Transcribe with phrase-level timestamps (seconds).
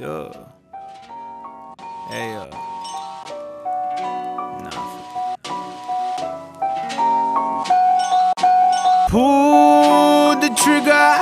[0.00, 0.32] Yeah.
[2.08, 2.46] Hey, uh.
[4.64, 4.80] Nah.
[9.10, 11.20] Pull the trigger.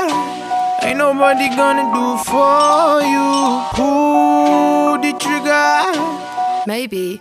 [0.86, 3.66] Ain't nobody gonna do for you.
[3.74, 6.62] Pull the trigger.
[6.68, 7.20] Maybe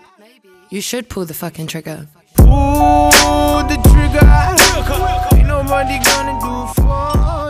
[0.69, 2.07] you should pull the fucking trigger.
[2.35, 4.29] Pull the trigger.
[5.35, 7.46] Ain't nobody gonna do for you.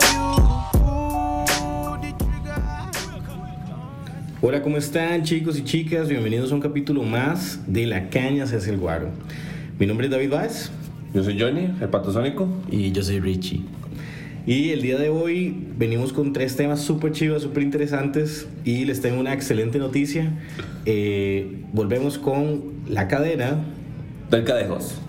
[4.49, 6.07] Hola, ¿cómo están chicos y chicas?
[6.07, 9.09] Bienvenidos a un capítulo más de La Caña se hace el guaro.
[9.77, 10.71] Mi nombre es David Vaz
[11.13, 12.13] Yo soy Johnny, el pato
[12.71, 13.65] Y yo soy Richie.
[14.45, 19.01] y el día de hoy venimos con tres temas súper chivas, súper interesantes y les
[19.01, 20.31] tengo una excelente noticia.
[20.85, 23.65] Eh, volvemos con La Cadena.
[24.31, 25.01] del Cadejos.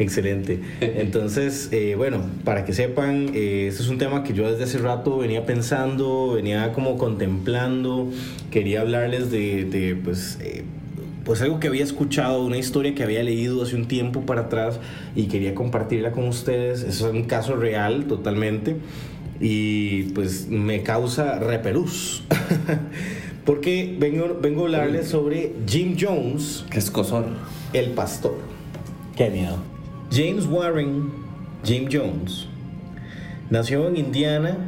[0.00, 0.60] Excelente.
[0.80, 4.78] Entonces, eh, bueno, para que sepan, eh, este es un tema que yo desde hace
[4.78, 8.10] rato venía pensando, venía como contemplando,
[8.50, 10.64] quería hablarles de, de, pues, eh,
[11.22, 14.80] pues algo que había escuchado, una historia que había leído hace un tiempo para atrás
[15.14, 16.82] y quería compartirla con ustedes.
[16.82, 18.76] Eso es un caso real totalmente
[19.38, 22.24] y pues me causa repelús.
[23.44, 27.26] Porque vengo, vengo a hablarles sobre Jim Jones, Que es cosor.
[27.74, 28.38] el pastor.
[29.14, 29.69] Qué miedo.
[30.12, 31.12] James Warren
[31.62, 32.48] Jim Jones
[33.48, 34.58] nació en Indiana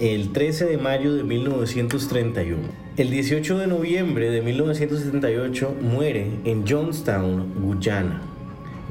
[0.00, 2.62] el 13 de mayo de 1931.
[2.96, 8.22] El 18 de noviembre de 1978 muere en Johnstown, Guyana.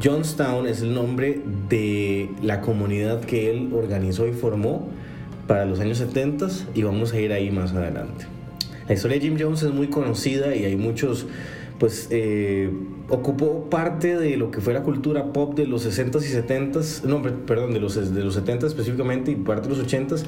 [0.04, 4.88] Johnstown es el nombre de la comunidad que él organizó y formó
[5.48, 8.28] para los años 70 y vamos a ir ahí más adelante.
[8.88, 11.26] La historia de Jim Jones es muy conocida y hay muchos,
[11.80, 12.70] pues, eh,
[13.10, 17.22] ocupó parte de lo que fue la cultura pop de los 60s y 70s, no,
[17.22, 20.24] per- perdón, de los, de los 70s específicamente y parte de los 80s,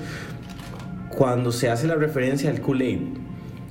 [1.15, 2.99] cuando se hace la referencia al Kool-Aid.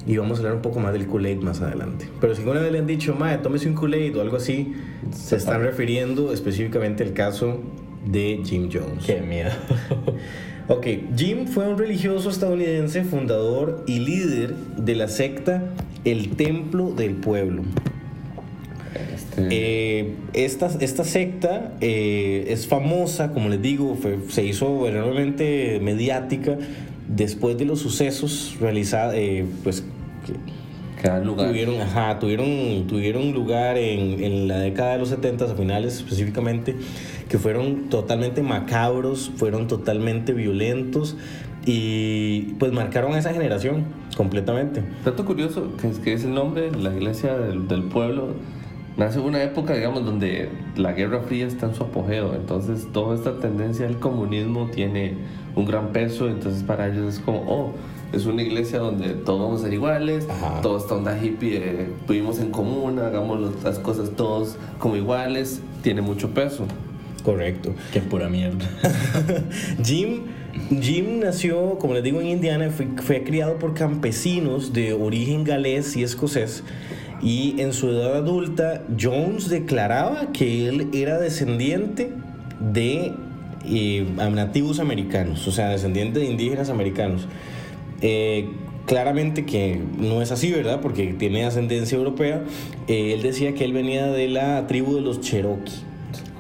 [0.07, 2.09] Y vamos a hablar un poco más del Kool-Aid más adelante.
[2.21, 4.75] Pero si alguna vez le han dicho, mae, tómese un Kool-Aid o algo así,
[5.15, 7.61] se están refiriendo específicamente al caso
[8.07, 9.05] de Jim Jones.
[9.07, 9.51] Qué miedo.
[10.69, 10.87] Ok,
[11.17, 15.63] Jim fue un religioso estadounidense, fundador y líder de la secta
[16.05, 17.63] El Templo del Pueblo.
[19.15, 25.81] Este, Eh, esta, esta secta eh, es famosa, como les digo, fue- se hizo enormemente
[25.83, 26.57] mediática
[27.09, 29.83] después de los sucesos realizados, eh, pues
[30.25, 30.33] que
[31.05, 31.49] que da lugar.
[31.49, 36.75] tuvieron, ajá, tuvieron, tuvieron lugar en, en la década de los 70, a finales específicamente,
[37.29, 41.17] que fueron totalmente macabros, fueron totalmente violentos
[41.67, 43.85] y pues marcaron a esa generación
[44.17, 44.83] completamente.
[45.05, 48.29] Dato curioso, que es, que es el nombre de la iglesia del, del pueblo.
[48.97, 52.35] Nace una época, digamos, donde la Guerra Fría está en su apogeo.
[52.35, 55.15] Entonces, toda esta tendencia al comunismo tiene
[55.55, 56.29] un gran peso.
[56.29, 57.73] Entonces, para ellos es como, oh,
[58.13, 60.29] es una iglesia donde todos vamos a ser iguales.
[60.29, 60.61] Ajá.
[60.61, 65.61] Toda esta onda hippie, eh, vivimos en común, hagamos las cosas todos como iguales.
[65.83, 66.67] Tiene mucho peso.
[67.25, 67.73] Correcto.
[67.93, 68.65] Qué pura mierda.
[69.83, 70.23] Jim,
[70.81, 75.97] Jim nació, como les digo, en Indiana, fue, fue criado por campesinos de origen galés
[75.97, 76.63] y escocés.
[77.23, 82.13] Y en su edad adulta, Jones declaraba que él era descendiente
[82.61, 83.15] de
[83.67, 87.27] eh, nativos americanos, o sea, descendiente de indígenas americanos.
[88.01, 88.49] Eh,
[88.87, 90.81] claramente que no es así, ¿verdad?
[90.81, 92.43] Porque tiene ascendencia europea.
[92.89, 95.73] Eh, él decía que él venía de la tribu de los Cherokee.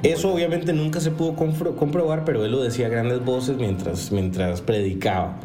[0.02, 4.60] Eso obviamente nunca se pudo comprobar, pero él lo decía a grandes voces mientras, mientras
[4.60, 5.41] predicaba.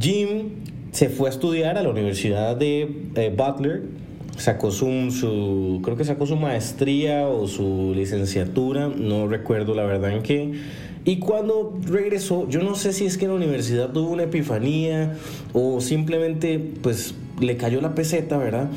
[0.00, 0.48] Jim
[0.92, 3.82] se fue a estudiar a la Universidad de eh, Butler,
[4.38, 10.12] sacó su, su- creo que sacó su maestría o su licenciatura, no recuerdo la verdad
[10.12, 10.52] en qué.
[11.06, 15.14] Y cuando regresó, yo no sé si es que en la universidad tuvo una epifanía
[15.52, 18.68] o simplemente pues le cayó la peseta, ¿verdad?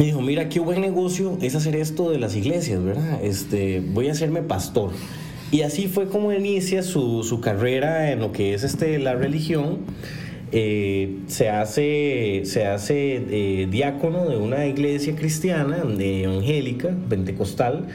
[0.00, 3.20] Y dijo, mira, qué buen negocio es hacer esto de las iglesias, ¿verdad?
[3.22, 4.90] Este, voy a hacerme pastor.
[5.52, 9.78] Y así fue como inicia su, su carrera en lo que es este, la religión.
[10.50, 17.86] Eh, se hace, se hace eh, diácono de una iglesia cristiana, de evangélica, pentecostal,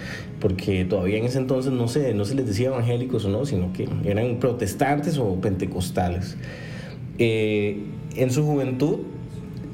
[0.43, 3.71] porque todavía en ese entonces no se, no se les decía evangélicos o no, sino
[3.71, 6.35] que eran protestantes o pentecostales.
[7.17, 7.77] Eh,
[8.17, 8.99] en su juventud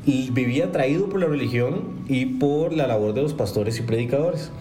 [0.06, 4.52] vivía atraído por la religión y por la labor de los pastores y predicadores.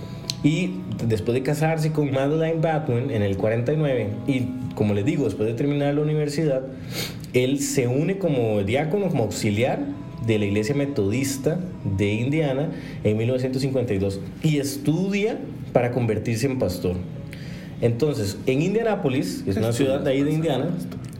[0.42, 0.76] Y
[1.06, 5.54] después de casarse con Madeleine Batman en el 49, y como les digo, después de
[5.54, 6.62] terminar la universidad,
[7.34, 9.80] él se une como diácono, como auxiliar
[10.26, 11.60] de la iglesia metodista
[11.98, 12.70] de Indiana
[13.04, 15.38] en 1952 y estudia
[15.72, 16.96] para convertirse en pastor.
[17.80, 20.70] Entonces, en Indianápolis, que es una ciudad de ahí de Indiana,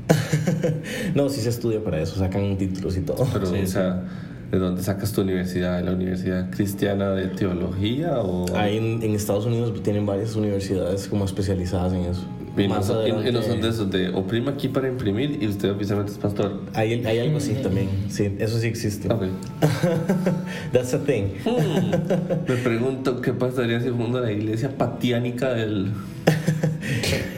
[1.14, 3.26] no, sí se estudia para eso, sacan títulos y todo.
[3.32, 4.02] Pero, o sea,
[4.50, 5.78] ¿de dónde sacas tu universidad?
[5.78, 8.46] ¿De la Universidad Cristiana de Teología o...?
[8.56, 12.24] Ahí en, en Estados Unidos tienen varias universidades como especializadas en eso.
[12.56, 15.46] Y no, Más y- y no son de esos de oprima aquí para imprimir y
[15.46, 16.60] usted oficialmente es pastor.
[16.74, 19.12] Hay, hay algo así también, sí, eso sí existe.
[19.12, 19.24] Ok.
[20.72, 21.34] That's a thing.
[22.48, 25.92] Me pregunto qué pasaría si funda la iglesia patiánica del...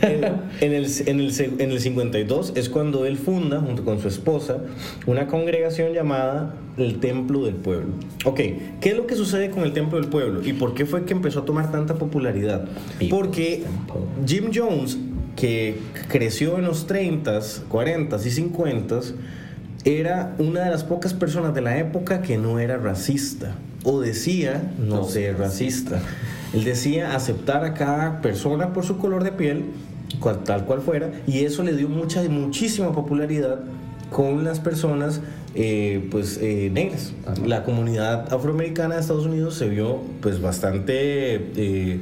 [0.03, 0.25] En,
[0.61, 4.59] en el, en, el, en el 52 es cuando él funda, junto con su esposa,
[5.07, 7.93] una congregación llamada el Templo del Pueblo.
[8.25, 8.41] Ok,
[8.81, 10.43] ¿qué es lo que sucede con el Templo del Pueblo?
[10.45, 12.67] ¿Y por qué fue que empezó a tomar tanta popularidad?
[13.09, 13.65] Porque
[14.27, 14.99] Jim Jones,
[15.37, 15.79] que
[16.09, 19.15] creció en los 30s, 40s y 50s,
[19.85, 24.73] era una de las pocas personas de la época que no era racista o decía
[24.79, 26.01] no, No ser racista.
[26.53, 29.65] Él decía aceptar a cada persona por su color de piel,
[30.19, 33.61] cual- tal cual fuera, y eso le dio mucha, muchísima popularidad
[34.11, 35.21] con las personas
[35.55, 37.13] eh, pues eh, negras.
[37.27, 37.35] Ajá.
[37.47, 40.95] La comunidad afroamericana de Estados Unidos se vio pues bastante
[41.57, 42.01] eh,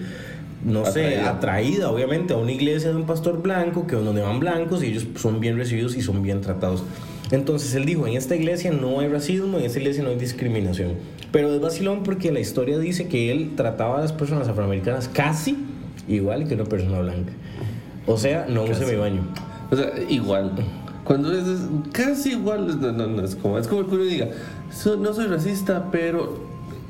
[0.64, 0.88] no sé,
[1.18, 1.30] Atraída.
[1.30, 5.06] atraída obviamente a una iglesia de un pastor blanco, que donde van blancos y ellos
[5.16, 6.82] son bien recibidos y son bien tratados.
[7.30, 10.92] Entonces él dijo, en esta iglesia no hay racismo, en esta iglesia no hay discriminación.
[11.30, 15.56] Pero es vacilón porque la historia dice que él trataba a las personas afroamericanas casi
[16.08, 17.32] igual que una persona blanca.
[18.06, 19.20] O sea, no use mi baño.
[19.70, 20.52] O sea, igual.
[21.04, 21.60] Cuando es, es
[21.92, 24.28] casi igual, no, no, no, es como, es como que uno diga,
[24.70, 26.38] "So- no soy racista, pero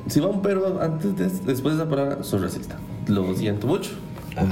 [0.06, 2.76] si va un pero antes de, después de esa palabra, soy racista.
[3.08, 3.90] Lo siento mucho.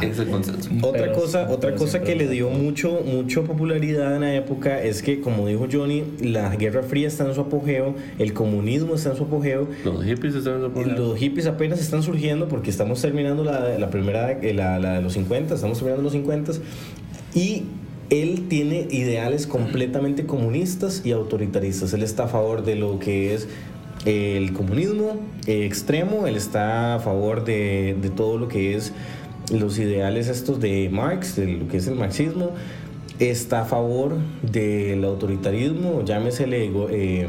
[0.02, 0.70] Es el consenso.
[0.82, 5.02] Otra Pero- cosa, otra cosa que le dio mucho, mucho popularidad en la época es
[5.02, 9.16] que, como dijo Johnny, la Guerra Fría está en su apogeo, el comunismo está en
[9.16, 13.44] su apogeo, Los hippies están en Y Los hippies apenas están surgiendo porque estamos terminando
[13.44, 16.52] la, la primera, eh, la, la- los 50, estamos terminando los 50
[17.34, 17.64] y
[18.10, 21.92] él tiene ideales completamente comunistas y autoritaristas.
[21.92, 23.48] Él está a favor de lo que es
[24.04, 25.16] el comunismo
[25.48, 28.92] eh, extremo, él está a favor de, de todo lo que es
[29.52, 32.50] los ideales estos de Marx, de lo que es el marxismo,
[33.18, 37.28] está a favor del autoritarismo, llámesele eh,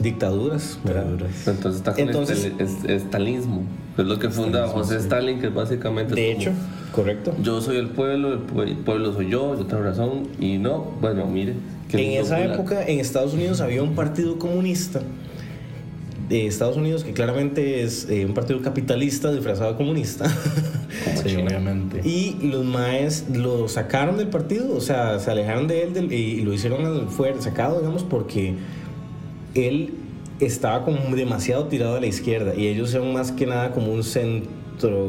[0.00, 1.06] dictaduras, ¿verdad?
[1.46, 6.30] Entonces está con Entonces- el, es, es lo que funda José Stalin, que básicamente De
[6.32, 6.52] es como, hecho,
[6.92, 7.34] correcto.
[7.42, 10.92] yo soy el pueblo, el, pue- el pueblo soy yo, yo tengo razón, y no,
[11.00, 11.54] bueno, mire.
[11.92, 15.00] En esa época en Estados Unidos había un partido comunista
[16.28, 20.26] de Estados Unidos que claramente es eh, un partido capitalista disfrazado de comunista.
[21.22, 22.00] Sí, obviamente.
[22.08, 26.40] y los maes lo sacaron del partido, o sea, se alejaron de él del- y
[26.42, 28.54] lo hicieron al- fuera, sacado, digamos, porque
[29.54, 29.94] él
[30.40, 34.04] estaba como demasiado tirado a la izquierda y ellos son más que nada como un
[34.04, 35.06] centro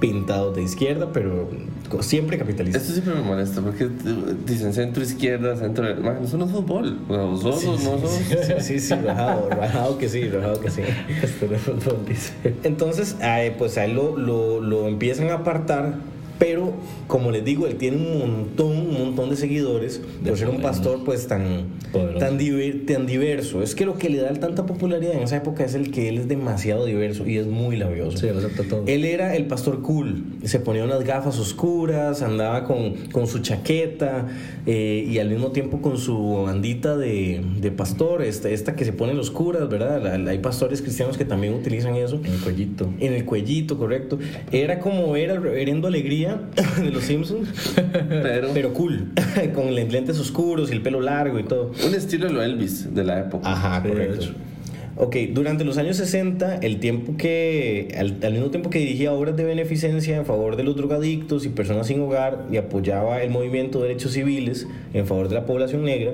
[0.00, 1.48] pintado de izquierda, pero
[1.92, 2.78] co- siempre capitalista.
[2.78, 3.88] Esto siempre me molesta porque
[4.46, 5.84] dicen centro izquierda, centro.
[6.00, 6.98] Man, eso no es fútbol.
[7.08, 8.10] O sos o no sos.
[8.28, 10.80] Sí, sí, sí, rajado, rajado que sí, rajado que sí.
[11.22, 12.32] Esto no es fútbol, dice.
[12.64, 13.16] Entonces,
[13.58, 15.94] pues a él lo, lo, lo empiezan a apartar,
[16.38, 16.72] pero
[17.06, 21.04] como les digo, él tiene un montón, un montón de seguidores, por ser un pastor
[21.04, 22.18] pues tan, Poderoso.
[22.18, 23.62] tan, diver- tan diverso.
[23.62, 26.18] Es que lo que le da tanta popularidad en esa época es el que él
[26.18, 28.16] es demasiado diverso y es muy labioso.
[28.18, 28.84] Sí, lo acepta todo.
[28.86, 34.28] Él era el pastor cool, se ponía unas gafas oscuras, andaba con, con su chaqueta
[34.66, 38.92] eh, y al mismo tiempo con su bandita de, de pastor, esta, esta que se
[38.92, 40.02] ponen los curas, ¿verdad?
[40.02, 42.20] La- la- hay pastores cristianos que también utilizan eso.
[42.24, 42.88] En el cuellito.
[43.00, 44.18] En el cuellito, correcto.
[44.50, 46.21] Era como era el reverendo Alegría
[46.78, 47.48] de los Simpsons,
[48.08, 49.12] Pero, pero cool,
[49.54, 51.72] con lentes oscuros y el pelo largo y todo.
[51.86, 53.50] un estilo de lo Elvis de la época.
[53.50, 54.26] Ajá, correcto.
[54.94, 59.36] Ok, durante los años 60, el tiempo que, al, al mismo tiempo que dirigía obras
[59.36, 63.80] de beneficencia en favor de los drogadictos y personas sin hogar y apoyaba el movimiento
[63.80, 66.12] de derechos civiles en favor de la población negra,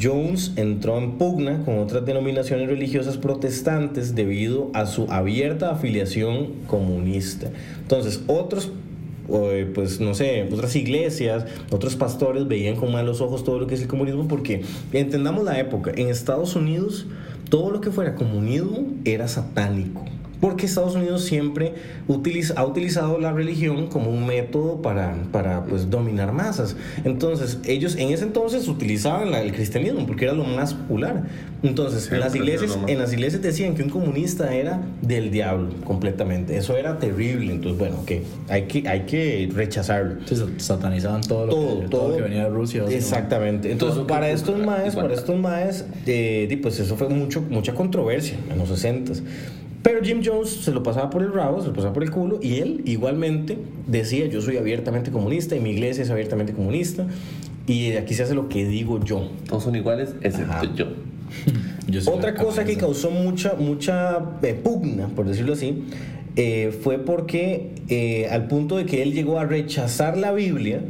[0.00, 7.48] Jones entró en pugna con otras denominaciones religiosas protestantes debido a su abierta afiliación comunista.
[7.80, 8.70] Entonces, otros
[9.74, 13.82] pues no sé, otras iglesias, otros pastores veían con malos ojos todo lo que es
[13.82, 17.06] el comunismo porque entendamos la época, en Estados Unidos
[17.48, 20.04] todo lo que fuera comunismo era satánico.
[20.46, 21.74] Porque Estados Unidos siempre
[22.06, 26.76] utiliza, ha utilizado la religión como un método para, para pues, dominar masas.
[27.04, 31.24] Entonces, ellos en ese entonces utilizaban la- el cristianismo porque era lo más popular.
[31.64, 36.56] Entonces, en, las iglesias, en las iglesias decían que un comunista era del diablo completamente.
[36.56, 37.52] Eso era terrible.
[37.52, 40.24] Entonces, bueno, que hay que, hay que rechazarlo.
[40.28, 42.08] Sa- satanizaban todo lo, Todo, que, todo.
[42.10, 42.84] lo que venía de Rusia.
[42.88, 43.72] Exactamente.
[43.72, 48.36] Entonces, Todo para estos maes, para estos maes, eh, pues eso fue mucho, mucha controversia
[48.48, 49.14] en los 60
[49.86, 52.40] Pero Jim Jones se lo pasaba por el rabo, se lo pasaba por el culo,
[52.42, 57.06] y él igualmente decía, yo soy abiertamente comunista y mi iglesia es abiertamente comunista,
[57.68, 59.30] y aquí se hace lo que digo yo.
[59.48, 60.74] Todos son iguales, excepto Ajá.
[60.74, 60.86] yo.
[62.12, 65.84] Otra cosa que causó mucha, mucha eh, pugna, por decirlo así,
[66.34, 70.80] eh, fue porque eh, al punto de que él llegó a rechazar la Biblia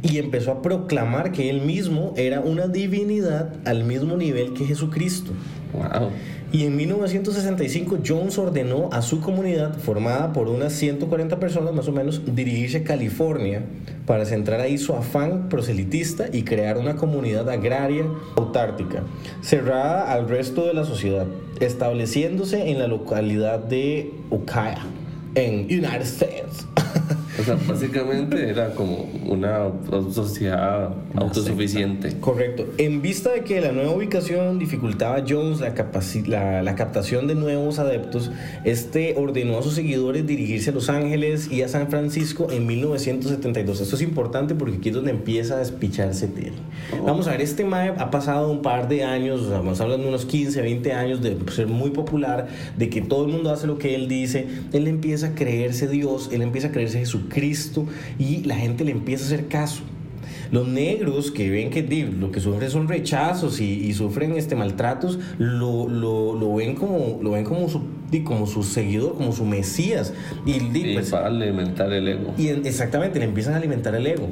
[0.00, 5.32] y empezó a proclamar que él mismo era una divinidad al mismo nivel que Jesucristo.
[5.74, 6.08] Wow.
[6.52, 11.92] Y en 1965 Jones ordenó a su comunidad, formada por unas 140 personas más o
[11.92, 13.62] menos, dirigirse a California
[14.06, 18.04] para centrar ahí su afán proselitista y crear una comunidad agraria
[18.36, 19.02] autártica,
[19.42, 21.26] cerrada al resto de la sociedad,
[21.60, 24.84] estableciéndose en la localidad de Ukiah,
[25.34, 26.66] en United States.
[27.46, 29.68] Sea, básicamente era como una
[30.12, 32.16] sociedad autosuficiente.
[32.20, 32.66] Correcto.
[32.78, 37.26] En vista de que la nueva ubicación dificultaba a Jones la, capaci- la, la captación
[37.28, 38.30] de nuevos adeptos,
[38.64, 43.80] este ordenó a sus seguidores dirigirse a Los Ángeles y a San Francisco en 1972.
[43.80, 46.52] Esto es importante porque aquí es donde empieza a despicharse Terry.
[47.04, 50.02] Vamos a ver, este Mae ha pasado un par de años, o sea, vamos hablando
[50.04, 53.66] de unos 15, 20 años de ser muy popular, de que todo el mundo hace
[53.66, 54.46] lo que él dice.
[54.72, 57.35] Él empieza a creerse Dios, él empieza a creerse Jesucristo
[58.18, 59.82] y la gente le empieza a hacer caso.
[60.52, 61.82] Los negros que ven que
[62.20, 67.18] lo que sufren son rechazos y, y sufren este maltratos, lo, lo, lo ven como
[67.22, 67.82] lo ven como su
[68.24, 70.12] como su seguidor, como su mesías
[70.46, 70.60] y,
[70.94, 72.32] pues, para alimentar el ego.
[72.38, 74.28] y en- exactamente, le empiezan a alimentar el ego.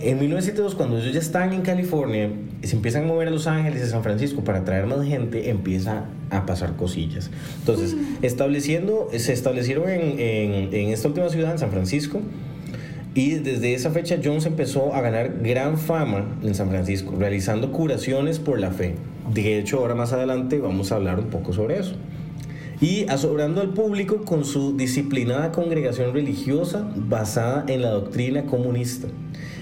[0.00, 2.30] En 1972, cuando ellos ya están en California,
[2.62, 5.50] se empiezan a mover a Los Ángeles y a San Francisco para traer más gente,
[5.50, 7.30] empieza a pasar cosillas.
[7.60, 12.20] Entonces, estableciendo, se establecieron en, en- en esta última ciudad, en San Francisco,
[13.14, 18.38] y desde esa fecha Jones empezó a ganar gran fama en San Francisco, realizando curaciones
[18.38, 18.94] por la fe.
[19.34, 21.94] De hecho, ahora más adelante vamos a hablar un poco sobre eso
[22.80, 29.08] y asombrando al público con su disciplinada congregación religiosa basada en la doctrina comunista.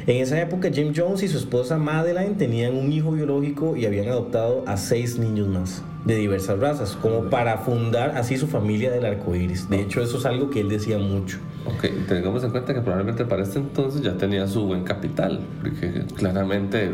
[0.09, 4.09] En esa época, Jim Jones y su esposa Madeline tenían un hijo biológico y habían
[4.09, 9.05] adoptado a seis niños más de diversas razas, como para fundar así su familia del
[9.05, 9.69] arco iris.
[9.69, 11.37] De hecho, eso es algo que él decía mucho.
[11.69, 16.03] Ok, tengamos en cuenta que probablemente para este entonces ya tenía su buen capital, porque
[16.17, 16.91] claramente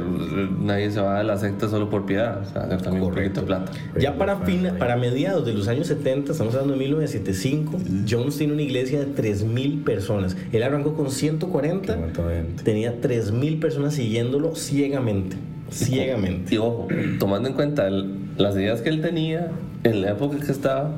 [0.61, 3.41] nadie se va a la secta solo por piedad, o sea, hacer también un poquito
[3.43, 3.71] de plata.
[4.01, 7.79] Ya para, fin, para mediados de los años 70, estamos hablando de 1975,
[8.09, 10.37] Jones tiene una iglesia de 3.000 personas.
[10.53, 12.63] Él arrancó con 140, Exactamente.
[12.65, 15.37] tenía 3.000 personas siguiéndolo ciegamente.
[15.71, 16.55] Ciegamente.
[16.55, 16.89] Y ojo,
[17.19, 19.51] tomando en cuenta el- las ideas que él tenía
[19.85, 20.91] en la época que estaba,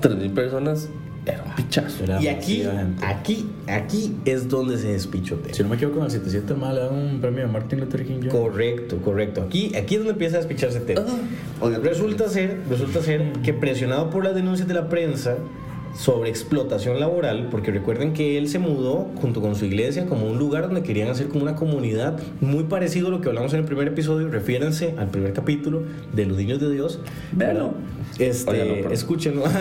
[0.00, 0.88] 3.000 personas
[1.26, 2.04] era un pichazo.
[2.04, 3.04] Era Y aquí, gente.
[3.04, 5.54] aquí, aquí es donde se despichotea.
[5.54, 8.04] Si no me equivoco, con el 77 mal le dan un premio a Martin Luther
[8.06, 8.28] King Jr.
[8.30, 9.42] Correcto, correcto.
[9.42, 10.98] Aquí, aquí es donde empieza a despicharse Ted.
[11.60, 15.36] Oiga, Resulta ser, resulta ser que presionado por las denuncias de la prensa
[15.94, 20.38] sobre explotación laboral, porque recuerden que él se mudó junto con su iglesia como un
[20.38, 23.64] lugar donde querían hacer como una comunidad muy parecido a lo que hablamos en el
[23.64, 25.82] primer episodio, refiéranse al primer capítulo
[26.12, 27.00] de los niños de Dios.
[27.32, 27.74] Véalo.
[28.18, 29.44] Este, escúchenlo.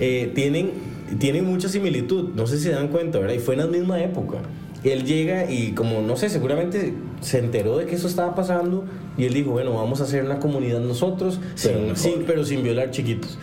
[0.00, 0.70] Eh, tienen,
[1.18, 3.34] tienen mucha similitud, no sé si se dan cuenta, ¿verdad?
[3.34, 4.38] Y fue en la misma época.
[4.84, 8.84] Él llega y como, no sé, seguramente se enteró de que eso estaba pasando
[9.16, 12.90] y él dijo, bueno, vamos a hacer una comunidad nosotros, Pero sin, pero sin violar
[12.90, 13.38] chiquitos.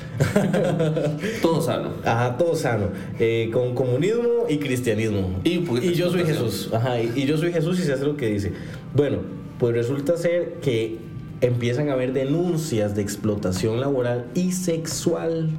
[1.42, 1.90] todo sano.
[2.06, 2.88] Ajá, todo sano.
[3.20, 5.40] Eh, con comunismo y cristianismo.
[5.44, 6.26] Y de yo soy.
[6.26, 6.70] Jesús.
[6.74, 8.52] Ajá, y, y yo soy Jesús y se hace lo que dice.
[8.94, 9.20] Bueno,
[9.58, 10.98] pues resulta ser que
[11.42, 15.50] empiezan a haber denuncias de explotación laboral y sexual.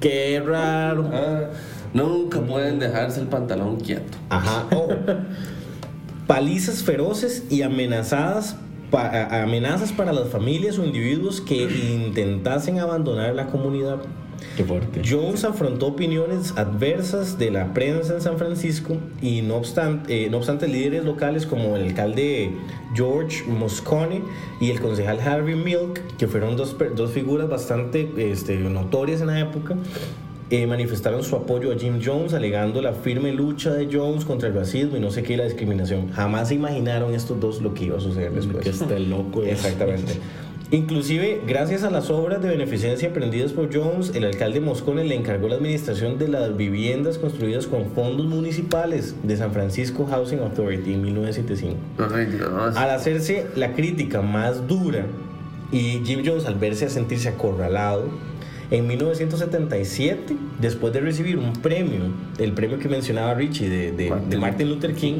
[0.00, 1.10] Qué raro.
[1.12, 1.50] Ah,
[1.94, 4.18] nunca pueden dejarse el pantalón quieto.
[4.28, 4.88] Ajá, ojo.
[6.26, 8.56] Palizas feroces y amenazadas
[8.90, 11.64] pa- amenazas para las familias o individuos que
[12.04, 13.98] intentasen abandonar la comunidad.
[14.56, 15.02] Qué fuerte.
[15.06, 20.38] Jones afrontó opiniones adversas de la prensa en San Francisco y no obstante, eh, no
[20.38, 22.52] obstante líderes locales como el alcalde
[22.94, 24.22] George Moscone
[24.60, 29.40] y el concejal Harvey Milk, que fueron dos, dos figuras bastante este, notorias en la
[29.40, 29.76] época,
[30.50, 34.54] eh, manifestaron su apoyo a Jim Jones alegando la firme lucha de Jones contra el
[34.54, 36.10] racismo y no sé qué y la discriminación.
[36.10, 38.64] Jamás se imaginaron estos dos lo que iba a suceder después.
[38.64, 39.44] Que esté loco.
[39.44, 40.14] Exactamente.
[40.72, 45.48] Inclusive, gracias a las obras de beneficencia emprendidas por Jones, el alcalde Moscone le encargó
[45.48, 51.02] la administración de las viviendas construidas con fondos municipales de San Francisco Housing Authority en
[51.02, 51.76] 1975.
[52.14, 52.76] Ay, Dios.
[52.76, 55.06] Al hacerse la crítica más dura
[55.72, 58.04] y Jim Jones al verse a sentirse acorralado,
[58.70, 62.00] en 1977, después de recibir un premio,
[62.38, 64.40] el premio que mencionaba Richie de, de- de Martin.
[64.40, 65.16] Martin Luther King,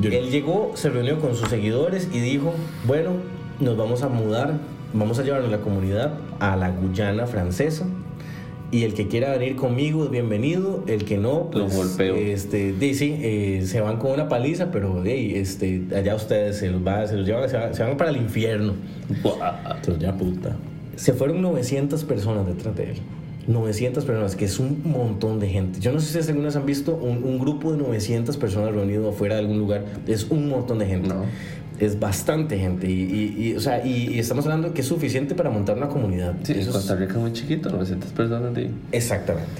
[0.00, 2.54] Yo- él llegó, se reunió con sus seguidores y dijo,
[2.86, 3.12] bueno,
[3.60, 4.54] nos vamos a mudar,
[4.92, 7.86] vamos a llevarnos la comunidad a la Guyana francesa
[8.70, 12.16] y el que quiera venir conmigo es bienvenido, el que no, pues, golpeo.
[12.16, 16.84] este, sí, eh, se van con una paliza, pero di, este, allá ustedes se los,
[16.84, 18.74] va, se los llevan, se van, se van para el infierno.
[19.08, 20.56] Entonces ya puta.
[20.96, 22.96] Se fueron 900 personas detrás de él.
[23.46, 25.78] 900 personas, que es un montón de gente.
[25.80, 28.72] Yo no sé si ustedes alguna vez han visto un, un grupo de 900 personas
[28.72, 29.84] reunidos afuera de algún lugar.
[30.06, 31.08] Es un montón de gente.
[31.08, 31.24] No.
[31.78, 32.88] Es bastante gente.
[32.90, 35.88] Y, y- y, o sea, y, y estamos hablando que es suficiente para montar una
[35.88, 36.34] comunidad.
[36.44, 38.70] Sí, Eso es- Costa Rica es muy chiquito, 900 personas de...
[38.92, 39.50] Exactamente.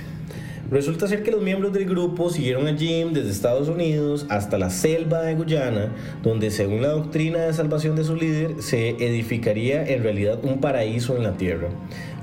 [0.74, 4.70] Resulta ser que los miembros del grupo siguieron a Jim desde Estados Unidos hasta la
[4.70, 10.02] selva de Guyana, donde según la doctrina de salvación de su líder, se edificaría en
[10.02, 11.68] realidad un paraíso en la tierra,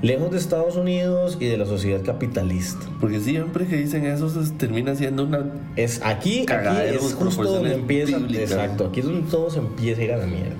[0.02, 2.84] lejos de Estados Unidos y de la sociedad capitalista.
[3.00, 5.46] Porque siempre que dicen eso se termina siendo una...
[5.76, 8.50] Es aquí, aquí es justo donde empieza, bíblicas.
[8.50, 10.56] exacto, aquí es donde todo se empieza a ir a la mierda.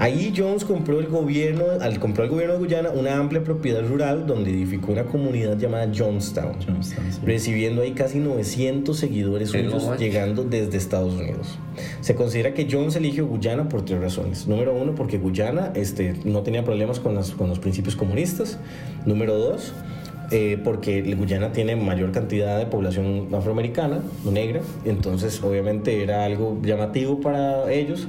[0.00, 4.26] Ahí Jones compró el gobierno, al compró el gobierno de Guyana una amplia propiedad rural
[4.26, 7.18] donde edificó una comunidad llamada Jonestown, Jonestown, sí.
[7.22, 11.58] recibiendo ahí casi 900 seguidores suyos llegando desde Estados Unidos.
[12.00, 14.46] Se considera que Jones eligió Guyana por tres razones.
[14.48, 18.58] Número uno, porque Guyana este, no tenía problemas con, las- con los principios comunistas.
[19.04, 19.74] Número dos,
[20.30, 27.20] eh, porque Guyana tiene mayor cantidad de población afroamericana, negra, entonces obviamente era algo llamativo
[27.20, 28.08] para ellos.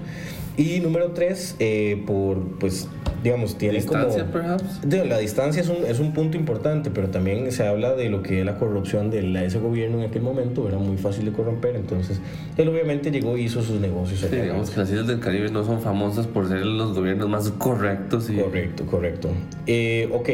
[0.57, 2.87] Y número tres, eh, por, pues,
[3.23, 4.33] digamos, tiene Distancia, como...
[4.33, 4.81] perhaps.
[4.87, 8.21] De, la distancia es un, es un punto importante, pero también se habla de lo
[8.21, 11.31] que es la corrupción de la- ese gobierno en aquel momento, era muy fácil de
[11.31, 12.19] corromper, entonces
[12.57, 14.19] él obviamente llegó y hizo sus negocios.
[14.19, 17.49] Sí, digamos que las islas del Caribe no son famosas por ser los gobiernos más
[17.51, 18.35] correctos y...
[18.37, 19.29] Correcto, correcto.
[19.67, 20.29] Eh, ok,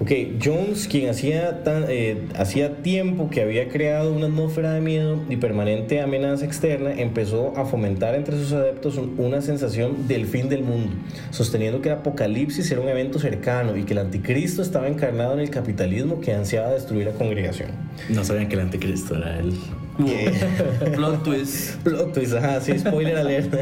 [0.00, 0.10] ok.
[0.42, 5.36] Jones, quien hacía, tan- eh, hacía tiempo que había creado una atmósfera de miedo y
[5.36, 10.62] permanente amenaza externa, empezó a fomentar entre sus adeptos un- una sensación del fin del
[10.62, 10.92] mundo,
[11.30, 15.40] sosteniendo que el apocalipsis era un evento cercano y que el anticristo estaba encarnado en
[15.40, 17.70] el capitalismo que ansiaba destruir la congregación.
[18.08, 19.52] No sabían que el anticristo era él.
[20.94, 21.76] Plot twist.
[21.82, 23.54] Plot twist, ajá, sí, spoiler alert.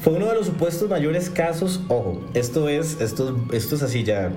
[0.00, 4.30] Fue uno de los supuestos mayores casos, ojo, esto es, esto, esto es así ya,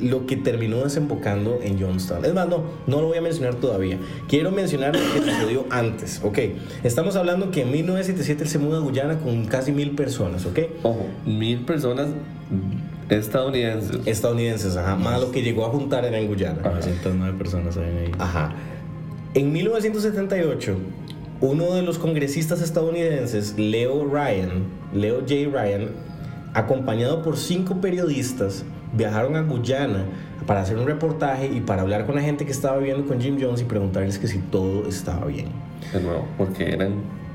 [0.00, 2.24] lo que terminó desembocando en Johnstown.
[2.24, 3.98] Es más, no, no lo voy a mencionar todavía.
[4.28, 6.38] Quiero mencionar lo que sucedió antes, ¿ok?
[6.84, 10.58] Estamos hablando que en 1977 él se muda a Guyana con casi mil personas, ¿ok?
[10.82, 12.08] Ojo, mil personas
[13.08, 14.06] estadounidenses.
[14.06, 16.60] Estadounidenses, ajá, más lo que llegó a juntar era en Guyana.
[16.62, 18.10] 909 personas ahí.
[18.18, 18.54] Ajá.
[19.34, 20.76] En 1978,
[21.40, 25.34] uno de los congresistas estadounidenses, Leo Ryan, Leo J.
[25.52, 25.90] Ryan,
[26.54, 28.64] acompañado por cinco periodistas,
[28.96, 30.04] viajaron a Guyana
[30.46, 33.36] para hacer un reportaje y para hablar con la gente que estaba viviendo con Jim
[33.40, 35.46] Jones y preguntarles que si todo estaba bien.
[35.92, 36.94] De nuevo, porque eran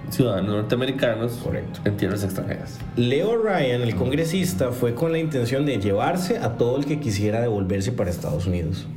[0.09, 1.81] ciudadanos norteamericanos Correcto.
[1.85, 2.79] en tierras extranjeras.
[2.95, 7.41] Leo Ryan, el congresista, fue con la intención de llevarse a todo el que quisiera
[7.41, 8.87] devolverse para Estados Unidos.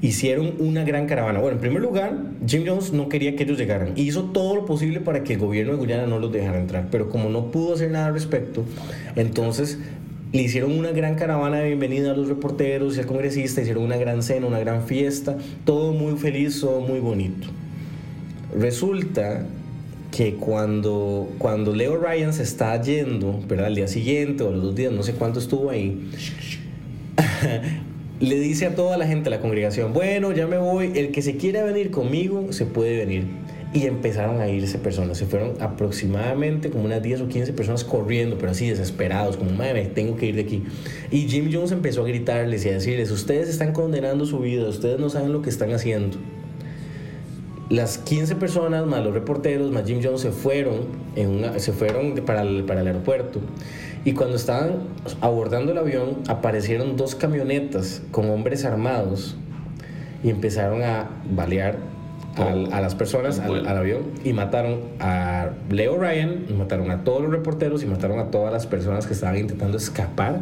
[0.00, 1.40] Hicieron una gran caravana.
[1.40, 2.14] Bueno, en primer lugar,
[2.46, 3.92] Jim Jones no quería que ellos llegaran.
[3.96, 6.88] Hizo todo lo posible para que el gobierno de Guyana no los dejara entrar.
[6.90, 8.64] Pero como no pudo hacer nada al respecto,
[9.16, 9.78] entonces
[10.34, 13.60] le hicieron una gran caravana de bienvenida a los reporteros y al congresista.
[13.60, 15.38] Hicieron una gran cena, una gran fiesta.
[15.64, 17.46] Todo muy feliz, todo muy bonito.
[18.52, 19.46] Resulta
[20.10, 23.66] que cuando, cuando Leo Ryan se está yendo, ¿verdad?
[23.66, 26.10] Al día siguiente o los dos días, no sé cuánto estuvo ahí,
[28.20, 31.22] le dice a toda la gente, a la congregación, bueno, ya me voy, el que
[31.22, 33.43] se quiera venir conmigo, se puede venir.
[33.74, 38.38] Y empezaron a irse personas, se fueron aproximadamente como unas 10 o 15 personas corriendo,
[38.38, 40.62] pero así desesperados, como, madre, tengo que ir de aquí.
[41.10, 44.98] Y Jim Jones empezó a gritarles y a decirles, ustedes están condenando su vida, ustedes
[44.98, 46.16] no saben lo que están haciendo
[47.70, 50.82] las 15 personas más los reporteros más Jim Jones se fueron
[51.16, 53.40] en una, se fueron para el, para el aeropuerto.
[54.04, 54.80] Y cuando estaban
[55.20, 59.36] abordando el avión aparecieron dos camionetas con hombres armados
[60.22, 61.78] y empezaron a balear
[62.36, 67.22] al- a las personas al, avión y mataron a Leo Ryan y mataron a todos
[67.22, 70.40] los reporteros y mataron a todas las personas que estaban intentando escapar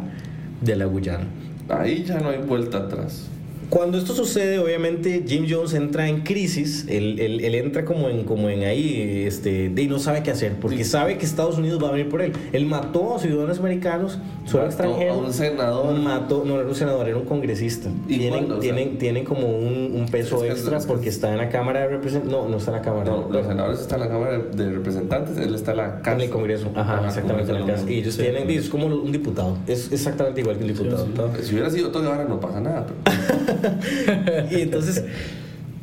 [0.61, 1.25] de la Guyana
[1.69, 3.29] Ahí ya no hay vuelta atrás.
[3.73, 8.23] Cuando esto sucede, obviamente Jim Jones entra en crisis, él, él- él entra como en,
[8.23, 10.91] como en ahí, este, de y no sabe qué hacer, porque Sí.
[10.91, 12.33] sabe que Estados Unidos va a venir por él.
[12.51, 15.13] Él mató a ciudadanos americanos, suelo Mató extranjero.
[15.13, 15.95] a un senador.
[15.99, 17.89] Mató, no era un senador, era un congresista.
[18.07, 18.57] ¿Y Tienen, cuándo?
[18.59, 21.31] O sea, tienen, tienen como un, un peso es que- extra es que- porque está
[21.31, 22.31] en la Cámara de Representantes.
[22.31, 23.05] No, no está en la Cámara.
[23.09, 26.15] No, los senadores están en la Cámara de Representantes, él está en la Casa.
[26.17, 27.51] En el Congreso, ajá, exactamente.
[27.51, 27.89] en la casa.
[27.89, 31.07] Y ellos tienen, es como un diputado, es exactamente igual que un diputado.
[31.41, 32.85] Si hubiera sido todo ahora no pasa nada.
[32.85, 33.62] Pero...
[34.51, 35.03] Y entonces,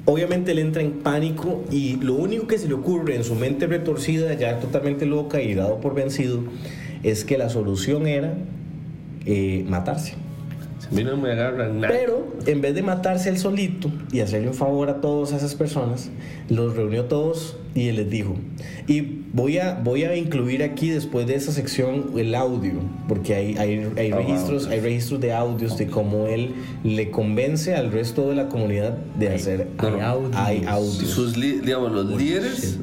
[0.05, 3.67] obviamente él entra en pánico y lo único que se le ocurre en su mente
[3.67, 6.41] retorcida, ya totalmente loca y dado por vencido,
[7.03, 8.35] es que la solución era
[9.27, 10.15] eh, matarse.
[10.91, 11.95] Si a mí no me agarran nada.
[11.97, 16.11] Pero en vez de matarse él solito y hacerle un favor a todas esas personas,
[16.49, 18.35] los reunió todos y les dijo.
[18.89, 22.73] Y voy a, voy a incluir aquí después de esa sección el audio,
[23.07, 24.27] porque hay, hay, hay Ah, wow.
[24.27, 28.97] registros, hay registros de audios de cómo él le convence al resto de la comunidad
[29.19, 29.69] de hacer.
[29.81, 30.03] no, no.
[30.05, 30.37] audios.
[30.37, 30.97] Hay audios.
[31.11, 32.79] sus digamos, los líderes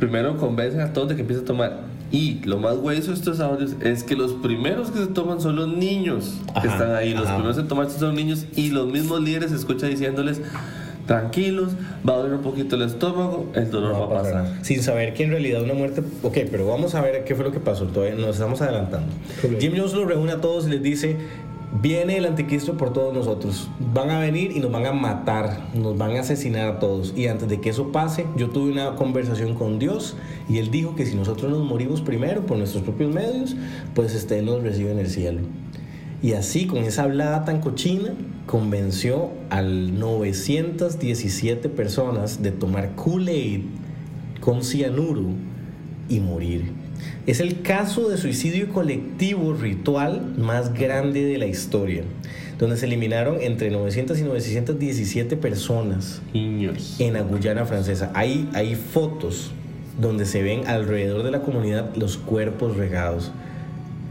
[0.00, 1.80] primero convencen a todos de que empiecen a tomar.
[2.12, 5.56] Y lo más hueso de estos audios es que los primeros que se toman son
[5.56, 7.12] los niños que Ajá, están ahí.
[7.14, 7.34] Los ajá.
[7.36, 10.40] primeros en tomarse son niños y los mismos líderes se escucha diciéndoles,
[11.06, 11.70] tranquilos,
[12.08, 14.34] va a doler un poquito el estómago, el dolor No va a pasar.
[14.44, 14.58] nada.
[14.64, 16.02] Sin saber que en realidad una muerte.
[16.22, 17.86] Ok, pero vamos a ver qué fue lo que pasó.
[17.86, 19.12] Todavía nos estamos adelantando.
[19.60, 21.16] Jim Jones los reúne a todos y les dice:
[21.82, 23.68] Viene el anticristo por todos nosotros.
[23.92, 27.12] Van a venir y nos van a matar, nos van a asesinar a todos.
[27.14, 30.16] Y antes de que eso pase, yo tuve una conversación con Dios
[30.48, 33.56] y él dijo que si nosotros nos morimos primero por nuestros propios medios,
[33.94, 35.42] pues este Él nos recibe en el cielo.
[36.22, 38.14] Y así, con esa hablada tan cochina,
[38.46, 43.64] convenció a 917 personas de tomar Kool-Aid
[44.40, 45.24] con cianuro
[46.08, 46.72] y morir.
[47.26, 52.02] Es el caso de suicidio colectivo ritual más grande de la historia,
[52.58, 56.96] donde se eliminaron entre 900 y 917 personas Niños.
[56.98, 58.12] en la Guyana francesa.
[58.14, 59.50] Hay, hay fotos
[60.00, 63.32] donde se ven alrededor de la comunidad los cuerpos regados.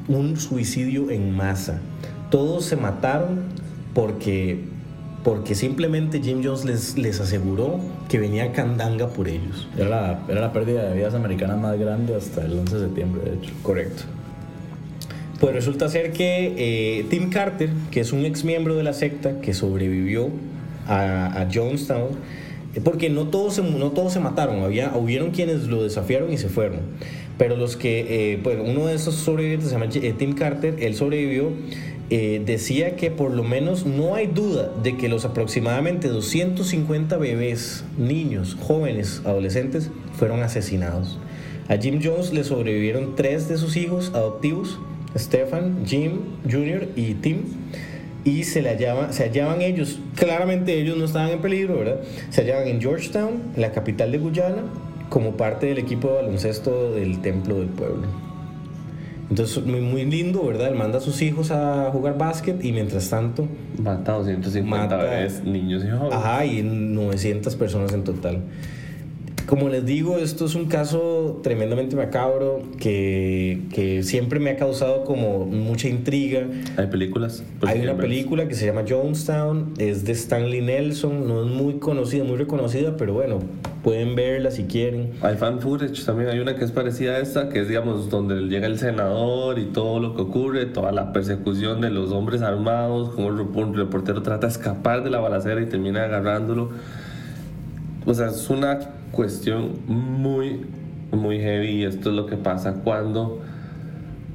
[0.07, 1.79] Un suicidio en masa.
[2.29, 3.43] Todos se mataron
[3.93, 4.59] porque,
[5.23, 9.67] porque simplemente Jim Jones les, les aseguró que venía Candanga por ellos.
[9.77, 13.21] Era la, era la pérdida de vidas americanas más grande hasta el 11 de septiembre,
[13.29, 13.53] de hecho.
[13.61, 14.03] Correcto.
[15.39, 19.41] Pues resulta ser que eh, Tim Carter, que es un ex miembro de la secta
[19.41, 20.29] que sobrevivió
[20.87, 22.09] a, a Jonestown,
[22.75, 26.37] eh, porque no todos, se, no todos se mataron, había, hubieron quienes lo desafiaron y
[26.37, 26.79] se fueron.
[27.37, 30.95] Pero los que, eh, bueno, uno de esos sobrevivientes se llama eh, Tim Carter, él
[30.95, 31.51] sobrevivió,
[32.09, 37.83] eh, decía que por lo menos no hay duda de que los aproximadamente 250 bebés,
[37.97, 41.17] niños, jóvenes, adolescentes, fueron asesinados.
[41.67, 44.77] A Jim Jones le sobrevivieron tres de sus hijos adoptivos,
[45.17, 46.89] Stefan, Jim Jr.
[46.95, 47.37] y Tim.
[48.23, 51.99] Y se, le hallaba- se hallaban ellos, claramente ellos no estaban en peligro, ¿verdad?
[52.31, 54.63] Se hallaban en Georgetown, la capital de Guyana,
[55.09, 58.07] como parte del equipo de baloncesto del Templo del Pueblo.
[59.29, 60.67] Entonces, muy, muy lindo, ¿verdad?
[60.67, 63.47] Él manda a sus hijos a jugar básquet y mientras tanto,
[63.81, 66.13] Mata a 250 Mata- bebés, niños y jóvenes.
[66.13, 68.41] Ajá, y 900 personas en total.
[69.45, 75.03] Como les digo, esto es un caso tremendamente macabro que, que siempre me ha causado
[75.03, 76.47] como mucha intriga.
[76.77, 77.43] Hay películas.
[77.59, 81.75] por Hay una película que se llama Jonestown, es de Stanley Nelson, no es muy
[81.75, 83.39] conocida, muy reconocida, pero bueno,
[83.83, 85.11] pueden verla si quieren.
[85.21, 88.47] Hay fan footage también, hay una que es parecida a esta, que es, digamos, donde
[88.47, 93.13] llega el senador y todo lo que ocurre, toda la persecución de los hombres armados,
[93.13, 96.71] como un reportero trata de escapar de la balacera y termina agarrándolo.
[98.07, 98.79] O sea, es una
[99.15, 100.65] cuestión muy,
[101.11, 103.41] muy heavy y esto es lo que pasa cuando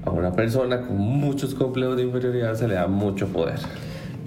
[0.05, 3.61] a una persona con muchos complejos de inferioridad se le da mucho poder.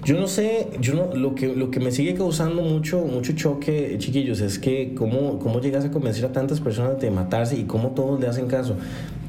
[0.04, 3.96] Yo no sé, yo no, lo que, lo que me sigue causando mucho, mucho choque,
[3.96, 7.92] chiquillos, es que cómo, cómo llegas a convencer a tantas personas de matarse y cómo
[7.92, 8.76] todos le hacen caso.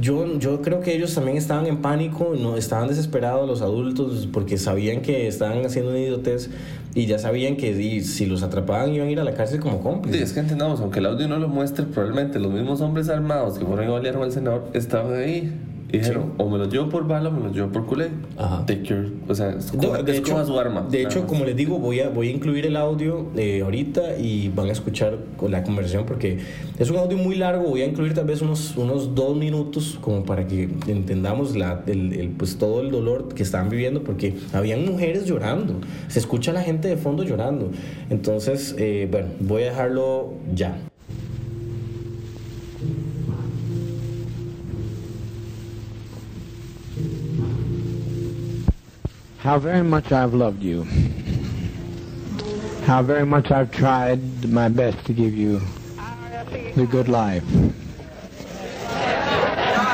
[0.01, 4.57] Yo, yo creo que ellos también estaban en pánico, no, estaban desesperados los adultos porque
[4.57, 6.49] sabían que estaban haciendo una idiotez
[6.95, 9.77] y ya sabían que y si los atrapaban iban a ir a la cárcel como
[9.77, 10.21] Sí, cómplices.
[10.21, 13.65] es que entendamos, aunque el audio no lo muestre, probablemente los mismos hombres armados que
[13.65, 15.51] fueron y balearon al senador estaban ahí.
[15.95, 18.09] Y dijeron, o me los llevo por bala o me los llevo por culé.
[18.37, 18.65] Ajá.
[18.65, 20.85] Take your, o sea, de escoja hecho, su arma.
[20.89, 24.49] de hecho como les digo, voy a, voy a incluir el audio eh, ahorita y
[24.49, 26.39] van a escuchar la conversación porque
[26.77, 27.69] es un audio muy largo.
[27.69, 32.13] Voy a incluir tal vez unos, unos dos minutos como para que entendamos la, el,
[32.13, 35.75] el, pues, todo el dolor que estaban viviendo porque habían mujeres llorando.
[36.07, 37.71] Se escucha a la gente de fondo llorando.
[38.09, 40.77] Entonces, eh, bueno, voy a dejarlo ya.
[49.45, 50.85] How very much I've loved you,
[52.85, 55.61] how very much I've tried my best to give you
[56.73, 57.43] the good life.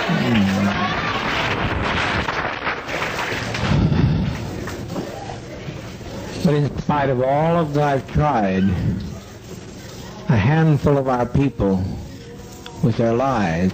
[0.09, 0.61] Hmm.
[6.45, 8.63] But in spite of all of that I've tried,
[10.29, 11.83] a handful of our people
[12.83, 13.73] with their lies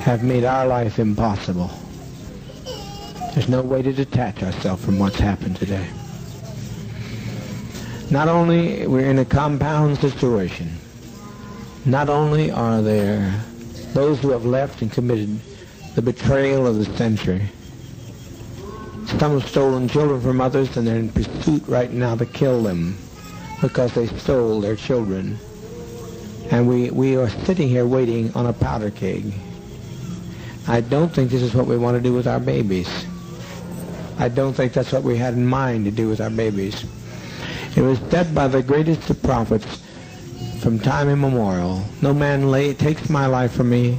[0.00, 1.81] have made our life impossible.
[3.34, 5.86] There's no way to detach ourselves from what's happened today.
[8.10, 10.70] Not only we're in a compound situation,
[11.86, 13.42] not only are there
[13.94, 15.40] those who have left and committed
[15.94, 17.48] the betrayal of the century,
[19.18, 22.98] some have stolen children from others and they're in pursuit right now to kill them
[23.62, 25.38] because they stole their children.
[26.50, 29.32] And we, we are sitting here waiting on a powder keg.
[30.68, 33.06] I don't think this is what we want to do with our babies.
[34.22, 36.84] I don't think that's what we had in mind to do with our babies.
[37.74, 39.82] It was said by the greatest of prophets
[40.60, 43.98] from time immemorial, no man lay, takes my life from me,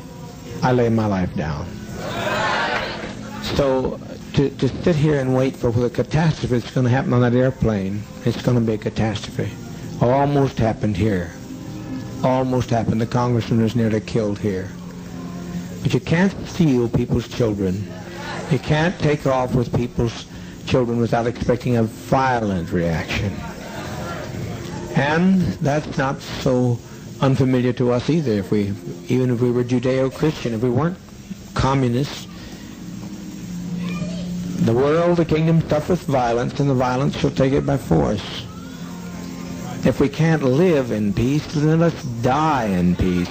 [0.61, 1.67] I lay my life down.
[3.57, 3.99] So
[4.35, 7.33] to, to sit here and wait for the catastrophe that's going to happen on that
[7.33, 9.51] airplane, it's going to be a catastrophe.
[10.01, 11.33] Almost happened here.
[12.23, 13.01] Almost happened.
[13.01, 14.69] The congressman was nearly killed here.
[15.81, 17.85] But you can't steal people's children.
[18.51, 20.25] You can't take off with people's
[20.65, 23.33] children without expecting a violent reaction.
[24.95, 26.77] And that's not so
[27.21, 28.31] unfamiliar to us either.
[28.31, 28.73] If we,
[29.07, 30.97] even if we were Judeo-Christian, if we weren't
[31.53, 32.27] communists,
[34.65, 38.45] the world, the kingdom suffereth violence, and the violence shall take it by force.
[39.85, 43.29] If we can't live in peace, then let's die in peace.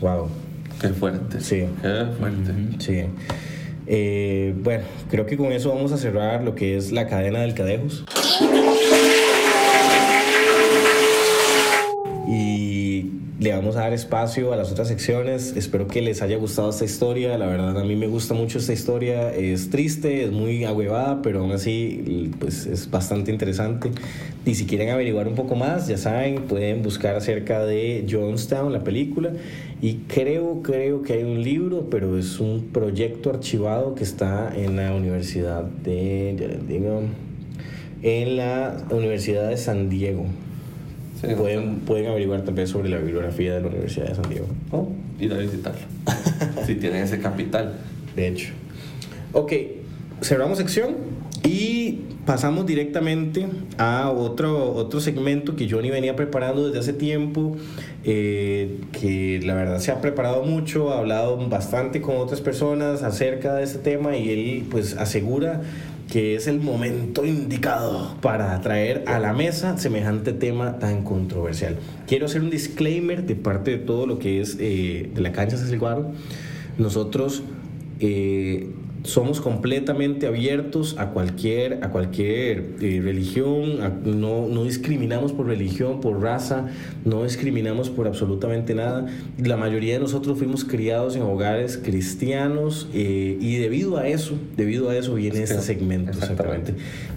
[0.00, 0.30] Wow.
[0.80, 1.40] Qué fuerte.
[1.40, 1.64] Sí.
[1.82, 2.52] Qué fuerte.
[2.78, 3.04] Sí.
[3.86, 7.54] Eh, bueno, creo que con eso vamos a cerrar lo que es la cadena del
[7.54, 8.04] Cadejos.
[12.28, 15.54] Y le vamos a dar espacio a las otras secciones.
[15.56, 17.38] Espero que les haya gustado esta historia.
[17.38, 19.32] La verdad, a mí me gusta mucho esta historia.
[19.32, 23.92] Es triste, es muy ahuevada, pero aún así pues, es bastante interesante.
[24.44, 28.82] Y si quieren averiguar un poco más, ya saben, pueden buscar acerca de Jonestown, la
[28.82, 29.32] película.
[29.80, 34.76] Y creo, creo que hay un libro, pero es un proyecto archivado que está en
[34.76, 36.34] la Universidad de...
[36.38, 37.02] ya les digo,
[38.02, 40.24] en la Universidad de San Diego.
[41.20, 44.46] Sí, pueden, pueden averiguar tal vez sobre la bibliografía de la Universidad de San Diego.
[44.70, 44.88] Oh,
[45.20, 45.80] ir a visitarlo.
[46.66, 47.74] si tienen ese capital.
[48.14, 48.52] De hecho.
[49.32, 49.52] Ok,
[50.22, 50.96] cerramos sección
[51.44, 53.46] y pasamos directamente
[53.78, 57.56] a otro, otro segmento que Johnny venía preparando desde hace tiempo,
[58.08, 63.54] eh, que la verdad se ha preparado mucho, ha hablado bastante con otras personas acerca
[63.54, 65.62] de este tema y él pues asegura
[66.08, 71.78] que es el momento indicado para traer a la mesa semejante tema tan controversial.
[72.06, 75.56] Quiero hacer un disclaimer de parte de todo lo que es eh, de la cancha
[75.56, 76.12] el guaro.
[76.78, 77.42] Nosotros
[77.98, 78.68] eh,
[79.06, 86.00] somos completamente abiertos a cualquier, a cualquier eh, religión, a- no, no discriminamos por religión,
[86.00, 86.66] por raza,
[87.04, 89.06] no discriminamos por absolutamente nada.
[89.42, 94.90] La mayoría de nosotros fuimos criados en hogares cristianos eh, y debido a eso, debido
[94.90, 96.72] a eso viene este segmento exactamente.
[96.72, 96.74] exactamente.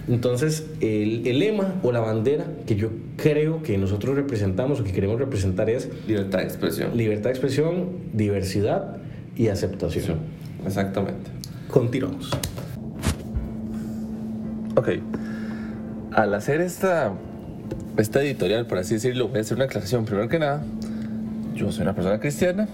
[0.08, 4.92] Entonces, el, el lema o la bandera que yo creo que nosotros representamos o que
[4.92, 6.96] queremos representar es Libertad de expresión.
[6.96, 8.96] libertad de expresión, diversidad
[9.36, 10.18] y aceptación.
[10.66, 11.30] Exactamente.
[11.70, 12.30] Continuamos.
[14.74, 14.88] Ok.
[16.12, 17.12] Al hacer esta,
[17.96, 20.04] esta editorial, por así decirlo, voy a hacer una aclaración.
[20.04, 20.62] Primero que nada,
[21.54, 22.68] yo soy una persona cristiana,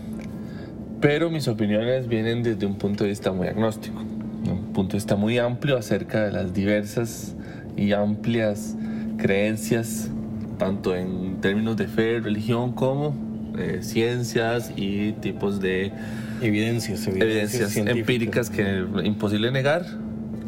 [1.00, 5.16] pero mis opiniones vienen desde un punto de vista muy agnóstico, un punto de vista
[5.16, 7.34] muy amplio acerca de las diversas
[7.76, 8.76] y amplias
[9.18, 10.10] creencias,
[10.58, 13.14] tanto en términos de fe, religión, como
[13.58, 15.92] eh, ciencias y tipos de
[16.42, 17.96] Evidencias, evidencias científicas.
[17.98, 19.84] empíricas que es imposible negar.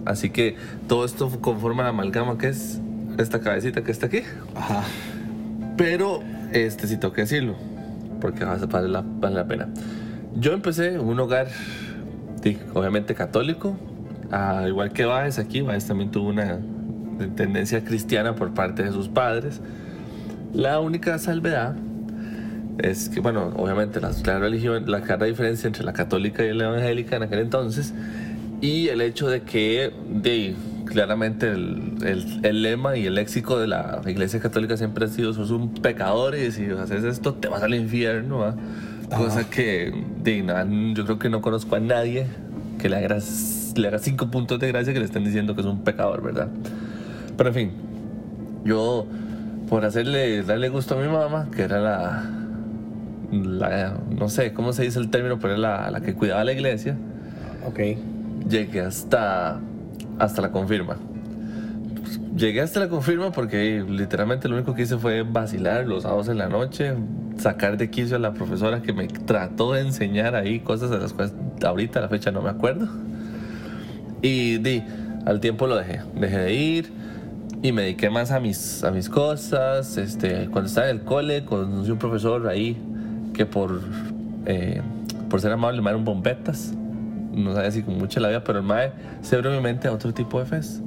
[0.05, 2.81] Así que todo esto conforma la amalgama que es
[3.19, 4.21] esta cabecita que está aquí.
[4.55, 4.83] Ajá.
[5.77, 6.23] Pero,
[6.53, 7.57] este sí tengo que decirlo,
[8.21, 9.69] porque va- vale la, vale la pena.
[10.37, 11.49] Yo empecé en un hogar,
[12.43, 13.77] sí, obviamente católico,
[14.31, 16.59] ah, igual que Baez aquí, Baez también tuvo una
[17.37, 19.61] tendencia cristiana por parte de sus padres.
[20.55, 21.75] La única salvedad
[22.79, 26.65] es que, bueno, obviamente la clara religión, la clara diferencia entre la católica y la
[26.69, 27.93] evangélica en aquel entonces,
[28.61, 30.55] y el hecho de que, de,
[30.87, 35.33] claramente el, el- el lema y el léxico de la iglesia católica siempre ha sido,
[35.33, 38.55] sos un pecador y si haces esto te vas al infierno,
[39.17, 42.27] cosa que, de, nada, yo creo que no conozco a nadie
[42.79, 43.19] que le haga,
[43.77, 46.49] le haga cinco puntos de gracia que le estén diciendo que es un pecador, ¿verdad?
[47.37, 47.71] Pero en fin,
[48.65, 49.07] yo,
[49.69, 52.31] por hacerle, darle gusto a mi mamá, que era la,
[53.33, 56.53] la no sé cómo se dice el término, pero era la, la que cuidaba la
[56.53, 56.97] iglesia,
[57.67, 57.81] Ok.
[58.49, 59.61] llegué hasta,
[60.19, 60.97] hasta la confirma.
[62.37, 66.39] Llegué hasta la confirma porque literalmente lo único que hice fue vacilar los sábados en
[66.39, 66.95] la noche,
[67.37, 71.13] sacar de quicio a la profesora que me trató de enseñar ahí cosas de las
[71.13, 72.89] cuales ahorita a la fecha no me acuerdo.
[74.23, 74.83] Y di,
[75.27, 76.93] al tiempo lo dejé, dejé de ir
[77.61, 79.97] y me dediqué más a mis, a mis cosas.
[79.97, 82.77] Este, cuando estaba en el cole conocí un profesor ahí
[83.39, 83.81] que por,
[84.47, 84.83] eh,
[85.31, 86.75] por ser amable me dieron bombetas.
[87.33, 88.91] no sabía si con mucha la vida, pero el mae
[89.23, 90.83] se abrió mi mente a otro tipo de fes.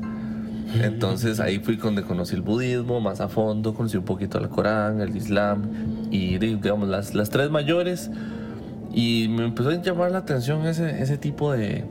[0.83, 4.99] Entonces ahí fui donde conocí el budismo más a fondo, conocí un poquito el Corán,
[4.99, 5.63] el Islam
[6.11, 8.11] y digamos las, las tres mayores.
[8.93, 11.85] Y me empezó a llamar la atención ese, ese tipo de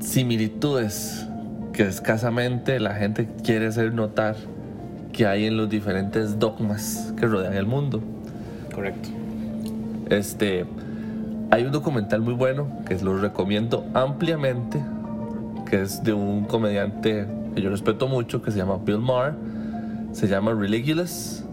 [0.00, 1.26] similitudes
[1.74, 4.36] que escasamente la gente quiere hacer notar
[5.12, 8.02] que hay en los diferentes dogmas que rodean el mundo.
[8.74, 9.10] Correcto.
[10.10, 10.64] Este,
[11.50, 14.82] hay un documental muy bueno que lo recomiendo ampliamente,
[15.68, 19.34] que es de un comediante que yo respeto mucho, que se llama Bill Maher.
[20.12, 21.44] Se llama Religulous.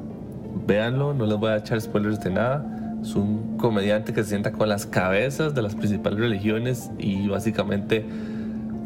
[0.65, 2.65] Véanlo, no les voy a echar spoilers de nada.
[3.01, 8.05] Es un comediante que se sienta con las cabezas de las principales religiones y básicamente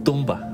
[0.03, 0.49] tumba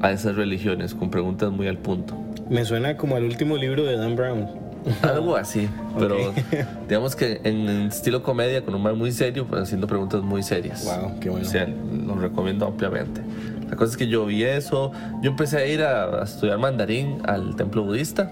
[0.00, 2.16] a esas religiones con preguntas muy al punto.
[2.48, 4.61] Me suena como al último libro de Dan Brown.
[5.02, 5.68] Algo así,
[5.98, 6.16] pero
[6.88, 10.84] digamos que en estilo comedia, con un man muy serio, pero haciendo preguntas muy serias.
[10.84, 11.46] Wow, qué bueno.
[11.46, 13.20] O sea, lo recomiendo ampliamente.
[13.68, 14.92] La cosa es que yo vi eso,
[15.22, 18.30] yo empecé a ir a, a estudiar mandarín al templo budista,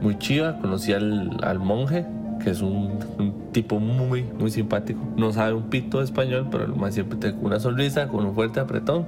[0.00, 2.06] muy chiva, conocí al, al monje,
[2.42, 5.00] que es un, un tipo muy, muy simpático.
[5.16, 8.34] No sabe un pito de español, pero man siempre te con una sonrisa, con un
[8.34, 9.06] fuerte apretón.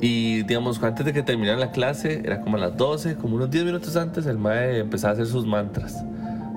[0.00, 3.50] Y digamos, antes de que terminara la clase, era como a las 12, como unos
[3.50, 6.04] 10 minutos antes, el mae empezaba a hacer sus mantras.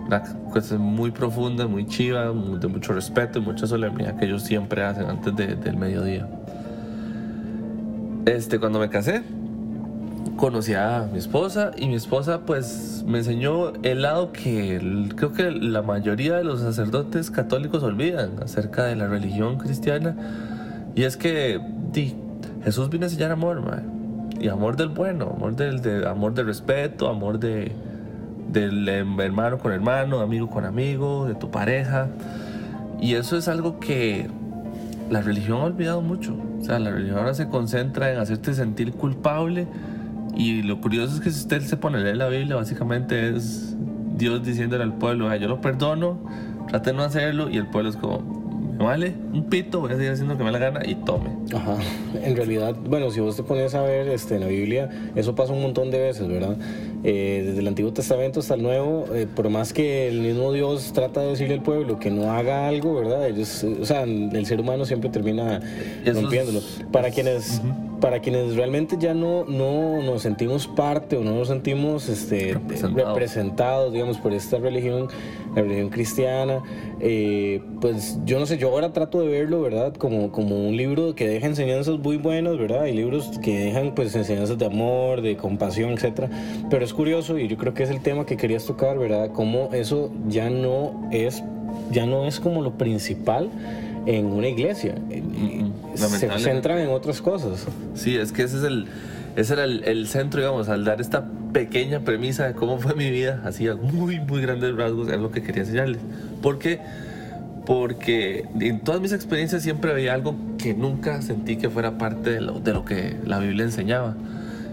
[0.05, 4.83] Una cosa muy profunda, muy chiva, de mucho respeto y mucha solemnidad que ellos siempre
[4.83, 6.27] hacen antes de- del mediodía.
[8.25, 9.23] Este, cuando me casé,
[10.37, 15.51] conocí a mi esposa y mi esposa pues me enseñó el lado que creo que
[15.51, 20.15] la mayoría de los sacerdotes católicos olvidan acerca de la religión cristiana
[20.95, 21.59] y es que
[22.63, 23.61] Jesús vino a enseñar amor
[24.39, 27.71] y amor del bueno amor del de, amor de respeto amor de
[28.51, 32.09] del hermano con hermano amigo con amigo de tu pareja
[33.01, 34.29] y eso es algo que
[35.11, 36.37] la religión ha olvidado mucho.
[36.61, 39.67] O sea, la religión ahora se concentra en hacerte sentir culpable.
[40.35, 43.75] Y lo curioso es que si usted se pone a leer la Biblia, básicamente es
[44.15, 46.19] Dios diciéndole al pueblo, "Ah, yo lo perdono,
[46.69, 47.49] trate de no hacerlo.
[47.49, 48.40] Y el pueblo es como,
[48.81, 51.29] vale un pito, voy a seguir haciendo lo que me da la gana y tome.
[51.53, 51.77] Ajá.
[52.21, 55.53] En realidad, bueno, si vos te pones a ver este, en la Biblia, eso pasa
[55.53, 56.57] un montón de veces, ¿verdad?
[57.03, 60.91] Eh, desde el Antiguo Testamento hasta el Nuevo, eh, por más que el mismo Dios
[60.93, 63.27] trata de decirle al pueblo que no haga algo, ¿verdad?
[63.27, 66.59] Ellos, eh, o sea, el ser humano siempre termina Eso es- rompiéndolo.
[66.91, 67.59] Para quienes,
[67.99, 73.07] para quienes realmente ya no, no nos sentimos parte o no nos sentimos este, Representados.
[73.07, 75.07] representados, digamos, por esta religión,
[75.55, 76.61] la religión cristiana,
[76.99, 79.93] eh, pues yo no sé, yo ahora trato de verlo, ¿verdad?
[79.95, 82.83] Como, como un libro que deja enseñanzas muy buenas, ¿verdad?
[82.83, 86.29] Hay libros que dejan pues enseñanzas de amor, de compasión, etcétera.
[86.69, 89.31] Pero es curioso y yo creo que es el tema que querías tocar, ¿verdad?
[89.31, 91.41] Cómo eso ya no es,
[91.89, 93.49] ya no es como lo principal
[94.05, 94.95] en una iglesia.
[95.95, 97.65] Se centran en otras cosas.
[97.95, 98.87] Sí, es que ese es el,
[99.37, 103.09] ese era el, el centro, digamos, al dar esta pequeña premisa de cómo fue mi
[103.09, 106.01] vida, así a muy, muy grandes rasgos, es lo que quería enseñarles.
[106.41, 106.81] ¿Por qué?
[107.65, 112.41] Porque en todas mis experiencias siempre había algo que nunca sentí que fuera parte de
[112.41, 114.17] lo, de lo que la Biblia enseñaba.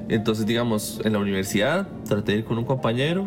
[0.08, 3.26] Entonces, digamos, en la universidad traté de ir con un compañero,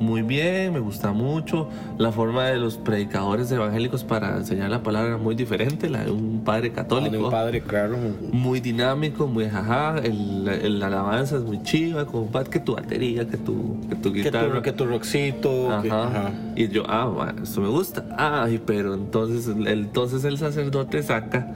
[0.00, 1.68] muy bien, me gusta mucho.
[1.98, 6.10] La forma de los predicadores evangélicos para enseñar la palabra era muy diferente, la de
[6.10, 7.98] un padre católico De un padre, claro.
[8.32, 13.28] muy dinámico, muy jaja, el, el alabanza es muy chiva, como "Pat, que tu batería,
[13.28, 14.54] que tu, que tu Que guitarra.
[14.56, 15.70] tu, que tu rockcito.
[15.70, 15.82] Ajá.
[15.82, 16.30] que- ajá.
[16.56, 18.02] Y yo, ah, bueno, esto me gusta.
[18.16, 21.52] Ay, pero entonces, el- entonces el sacerdote saca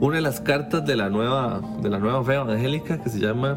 [0.00, 3.56] una de las cartas de la nueva, de la nueva fe evangélica que se llama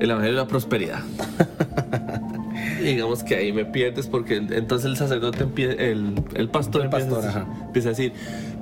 [0.00, 1.00] El Evangelio de la Prosperidad.
[2.82, 7.46] Digamos que ahí me pierdes porque entonces el sacerdote el, el pastor, El pastor, empieza,
[7.66, 8.12] empieza a decir,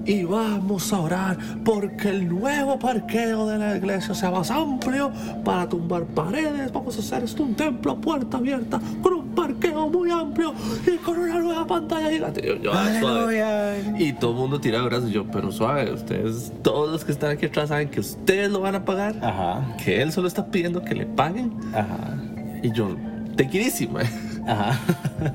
[0.08, 5.12] y vamos a orar porque el nuevo parqueo de la iglesia sea más amplio
[5.44, 6.72] para tumbar paredes.
[6.72, 10.52] Vamos a hacer esto un templo a puerta abierta con un parqueo muy amplio
[10.86, 12.42] y con una nueva pantalla gigante.
[12.44, 13.94] Yo, yo, suave.
[13.98, 15.10] Y todo el mundo tira brazos.
[15.10, 18.74] Yo, pero suave, ustedes, todos los que están aquí atrás saben que ustedes lo van
[18.74, 19.14] a pagar.
[19.22, 19.76] Ajá.
[19.82, 21.52] Que él solo está pidiendo que le paguen.
[21.72, 22.18] Ajá.
[22.62, 22.96] Y yo,
[23.36, 24.00] tequirísima.
[24.46, 24.80] Ajá.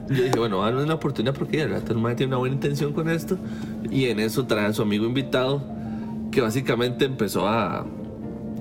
[0.10, 2.94] Yo dije, bueno, darle una oportunidad porque de verdad el man tiene una buena intención
[2.94, 3.38] con esto.
[3.90, 5.64] Y en eso trae a su amigo invitado
[6.32, 7.86] que básicamente empezó a,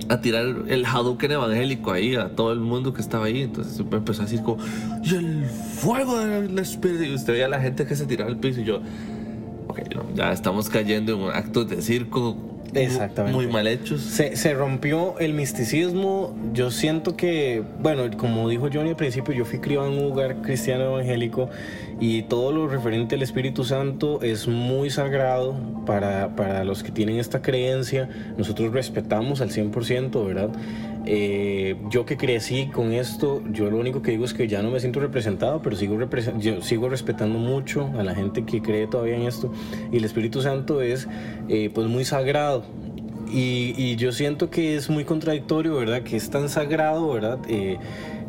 [0.08, 3.42] a tirar el Hadouken evangélico ahí a todo el mundo que estaba ahí.
[3.42, 4.62] Entonces empezó a decir como,
[5.02, 7.04] y el fuego del Espíritu.
[7.04, 8.80] Y usted veía a la gente que se tiraba al piso y yo,
[9.68, 9.80] ok,
[10.14, 13.36] ya estamos cayendo en actos de circo Exactamente.
[13.36, 14.00] muy mal hechos.
[14.00, 16.34] Se, se rompió el misticismo.
[16.52, 20.36] Yo siento que, bueno, como dijo Johnny al principio, yo fui criado en un lugar
[20.42, 21.50] cristiano evangélico
[22.00, 25.54] y todo lo referente al Espíritu Santo es muy sagrado
[25.86, 28.08] para, para los que tienen esta creencia.
[28.36, 30.50] Nosotros respetamos al 100%, ¿verdad?
[31.04, 34.70] Eh, yo que crecí con esto, yo lo único que digo es que ya no
[34.70, 38.86] me siento representado, pero sigo, represen- yo sigo respetando mucho a la gente que cree
[38.86, 39.52] todavía en esto.
[39.90, 41.08] Y el Espíritu Santo es
[41.48, 42.64] eh, pues muy sagrado.
[43.32, 46.02] Y, y yo siento que es muy contradictorio, ¿verdad?
[46.02, 47.38] Que es tan sagrado, ¿verdad?
[47.48, 47.78] Eh,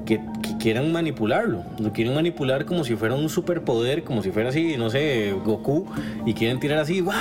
[0.06, 1.64] que, que quieran manipularlo.
[1.80, 5.86] Lo quieren manipular como si fuera un superpoder, como si fuera así, no sé, Goku.
[6.26, 7.18] Y quieren tirar así, ¡guau!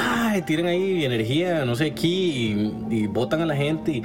[0.46, 3.92] Tiran ahí energía, no sé, aquí y, y botan a la gente.
[3.92, 4.02] Y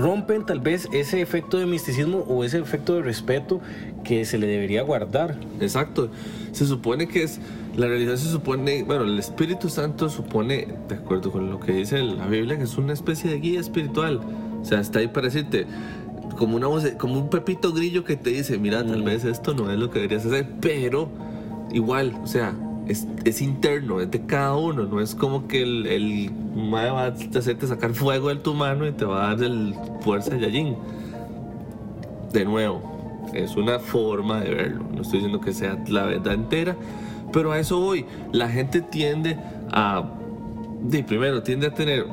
[0.00, 3.60] rompen tal vez ese efecto de misticismo o ese efecto de respeto
[4.04, 5.36] que se le debería guardar.
[5.60, 6.10] Exacto.
[6.52, 7.40] Se supone que es.
[7.76, 8.82] La realidad se supone.
[8.82, 12.76] Bueno, el Espíritu Santo supone, de acuerdo con lo que dice la Biblia, que es
[12.78, 14.20] una especie de guía espiritual.
[14.60, 15.66] O sea, está ahí para decirte.
[16.36, 19.78] Como, una como un pepito grillo que te dice: Mira, tal vez esto no es
[19.78, 20.46] lo que deberías hacer.
[20.60, 21.08] Pero,
[21.72, 22.54] igual, o sea.
[22.86, 27.04] Es, es interno, es de cada uno, no es como que el, el mae va
[27.04, 30.40] a hacerte sacar fuego de tu mano y te va a dar el fuerza de
[30.40, 30.76] Yajin.
[32.32, 32.80] De nuevo,
[33.34, 34.84] es una forma de verlo.
[34.94, 36.76] No estoy diciendo que sea la verdad entera,
[37.32, 38.06] pero a eso voy.
[38.32, 39.38] La gente tiende
[39.70, 40.04] a.
[40.82, 42.06] De primero, tiende a tener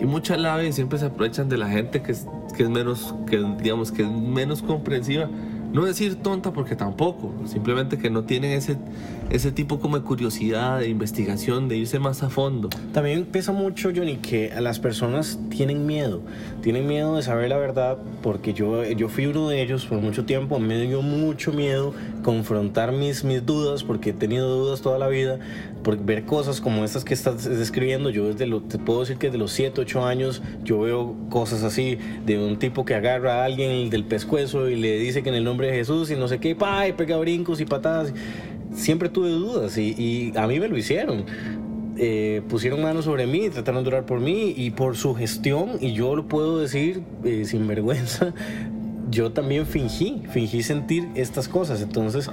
[0.00, 3.14] y mucha labia y siempre se aprovechan de la gente que es, que es menos,
[3.26, 5.28] que digamos, que es menos comprensiva.
[5.72, 8.76] No decir tonta porque tampoco, simplemente que no tienen ese,
[9.30, 12.68] ese tipo como de curiosidad, de investigación, de irse más a fondo.
[12.92, 16.22] También pesa mucho, Johnny, que las personas tienen miedo.
[16.62, 20.24] Tienen miedo de saber la verdad porque yo, yo fui uno de ellos por mucho
[20.24, 20.58] tiempo.
[20.58, 25.38] Me dio mucho miedo confrontar mis, mis dudas porque he tenido dudas toda la vida.
[25.82, 28.10] Por ver cosas como estas que estás describiendo.
[28.10, 31.62] Yo desde lo, te puedo decir que desde los 7, 8 años yo veo cosas
[31.62, 35.34] así de un tipo que agarra a alguien del pescuezo y le dice que en
[35.34, 38.12] el nombre de Jesús y no sé qué, pa, y pega brincos y patadas.
[38.72, 41.24] Siempre tuve dudas y, a mí me lo hicieron
[41.96, 45.92] eh, pusieron manos sobre mí, trataron de orar por mí y por su gestión, y
[45.92, 48.34] yo lo puedo decir eh, sin vergüenza,
[49.10, 51.82] yo también fingí, fingí sentir estas cosas.
[51.82, 52.28] Entonces,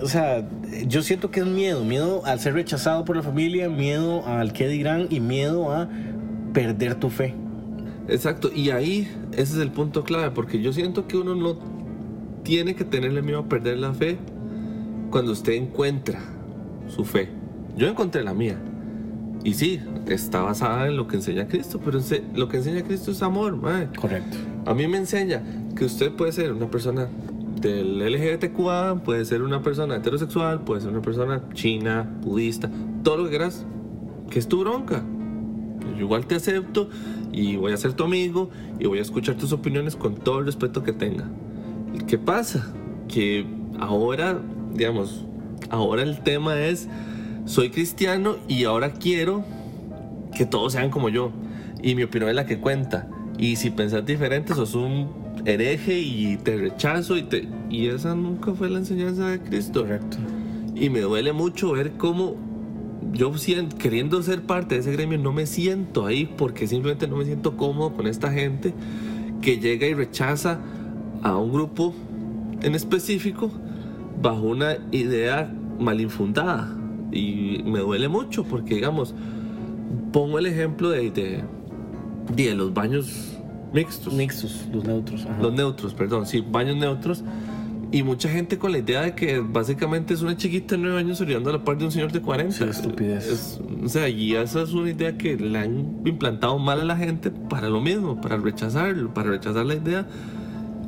[0.00, 0.48] o sea,
[0.86, 4.68] yo siento que es miedo, miedo al ser rechazado por la familia, miedo al qué
[4.68, 5.88] dirán y miedo a
[6.52, 7.34] perder tu fe.
[8.08, 11.58] Exacto, y ahí ese es el punto clave, porque yo siento que uno no
[12.44, 14.18] tiene que tenerle miedo a perder la fe
[15.10, 16.20] cuando usted encuentra
[16.88, 17.28] su fe.
[17.76, 18.58] Yo encontré la mía.
[19.44, 22.00] Y sí, está basada en lo que enseña Cristo, pero
[22.34, 23.88] lo que enseña Cristo es amor, mae.
[23.98, 24.36] Correcto.
[24.64, 25.42] A mí me enseña
[25.76, 27.08] que usted puede ser una persona
[27.60, 32.70] del LGBTQA, puede ser una persona heterosexual, puede ser una persona china, budista,
[33.02, 33.64] todo lo que quieras,
[34.30, 35.02] que es tu bronca.
[35.96, 36.88] Yo igual te acepto
[37.32, 40.46] y voy a ser tu amigo y voy a escuchar tus opiniones con todo el
[40.46, 41.24] respeto que tenga.
[42.06, 42.72] ¿Qué pasa?
[43.08, 43.46] Que
[43.78, 44.40] ahora,
[44.76, 45.24] digamos,
[45.70, 46.88] ahora el tema es,
[47.44, 49.44] soy cristiano y ahora quiero
[50.36, 51.30] que todos sean como yo.
[51.82, 53.08] Y mi opinión es la que cuenta.
[53.38, 55.08] Y si pensás diferente, sos un
[55.44, 57.16] hereje y te rechazo.
[57.16, 57.48] Y, te...
[57.70, 59.82] y esa nunca fue la enseñanza de Cristo.
[59.82, 60.16] Correcto.
[60.74, 62.36] Y me duele mucho ver cómo
[63.12, 67.16] yo sien- queriendo ser parte de ese gremio no me siento ahí porque simplemente no
[67.16, 68.74] me siento cómodo con esta gente
[69.40, 70.58] que llega y rechaza
[71.22, 71.94] a un grupo
[72.62, 73.50] en específico
[74.20, 76.72] bajo una idea mal infundada.
[77.12, 79.14] Y me duele mucho porque, digamos,
[80.12, 81.44] pongo el ejemplo de, de,
[82.34, 83.36] de los baños
[83.72, 84.12] mixtos.
[84.12, 85.24] Mixtos, los neutros.
[85.26, 85.40] ajá.
[85.42, 87.22] Los neutros, perdón, sí, baños neutros.
[87.92, 91.20] Y mucha gente con la idea de que básicamente es una chiquita de 9 años
[91.20, 92.52] orinando a la par de un señor de 40.
[92.56, 93.26] Sí, estupidez.
[93.28, 96.96] Es- o sea, y esa es una idea que le han implantado mal a la
[96.96, 100.04] gente para lo mismo, para rechazarlo, para rechazar la idea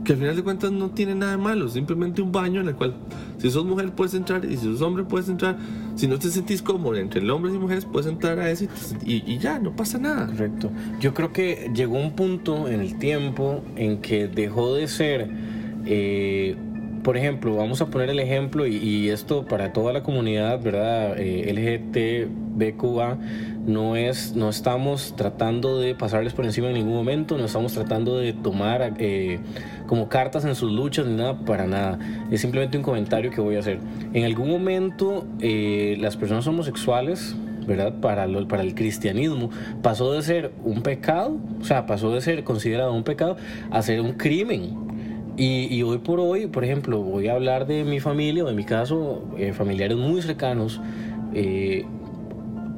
[0.09, 2.75] que al final de cuentas no tiene nada de malo, simplemente un baño en el
[2.75, 2.95] cual
[3.37, 5.59] si sos mujer puedes entrar y si sos hombre puedes entrar.
[5.97, 8.71] Si no te sentís cómodo entre hombres y mujeres puedes entrar a ese
[9.05, 10.27] y, y ya, no pasa nada.
[10.29, 10.71] Correcto.
[10.99, 15.29] Yo creo que llegó un punto en el tiempo en que dejó de ser,
[15.85, 16.57] eh,
[17.05, 21.17] por ejemplo, vamos a poner el ejemplo y, y esto para toda la comunidad, ¿verdad?
[21.19, 21.53] Eh,
[22.57, 23.19] LGTBQA,
[23.69, 28.19] no es, no estamos tratando de pasarles por encima en ningún momento, no estamos tratando
[28.19, 29.39] de tomar eh,
[29.87, 31.99] como cartas en sus luchas ni nada, para nada.
[32.31, 33.79] Es simplemente un comentario que voy a hacer.
[34.13, 38.01] En algún momento eh, las personas homosexuales ¿verdad?
[38.01, 39.51] Para, lo- para el cristianismo,
[39.83, 43.37] pasó de ser un pecado, o sea, pasó de ser considerado un pecado
[43.71, 44.71] a ser un crimen.
[45.37, 48.55] Y, y hoy por hoy, por ejemplo, voy a hablar de mi familia, o de
[48.55, 50.81] mi caso, eh, familiares muy cercanos,
[51.35, 51.85] eh,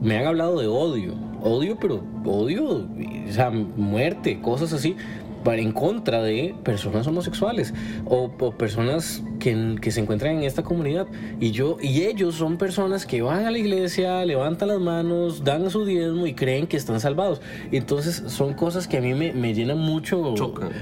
[0.01, 2.87] me han hablado de odio, odio, pero odio,
[3.29, 4.97] o sea, muerte, cosas así,
[5.45, 7.73] para en contra de personas homosexuales
[8.05, 11.07] o, o personas que, que se encuentran en esta comunidad.
[11.41, 15.71] Y yo y ellos son personas que van a la iglesia, levantan las manos, dan
[15.71, 17.41] su diezmo y creen que están salvados.
[17.73, 20.35] Entonces son cosas que a mí me, me llenan mucho,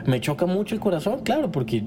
[0.07, 1.85] me choca mucho el corazón, claro, porque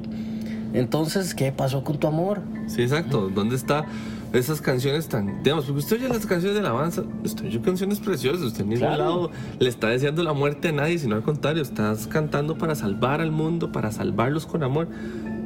[0.74, 2.42] entonces, ¿qué pasó con tu amor?
[2.68, 3.30] Sí, exacto.
[3.34, 3.86] ¿Dónde está
[4.34, 5.44] esas canciones tan...
[5.44, 8.88] Digamos, porque usted oye las canciones de alabanza, usted oye canciones preciosas, usted en ningún
[8.88, 9.04] Claro.
[9.04, 13.22] lado le está deseando la muerte a nadie, sino al contrario, estás cantando para salvar
[13.22, 14.88] al mundo, para salvarlos con amor.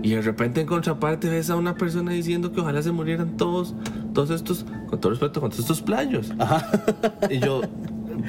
[0.04, 3.74] Y de repente en contraparte ves a una persona diciendo que ojalá se murieran todos,
[4.14, 6.32] todos estos, con todo respeto, con todos estos playos.
[7.30, 7.62] Y yo,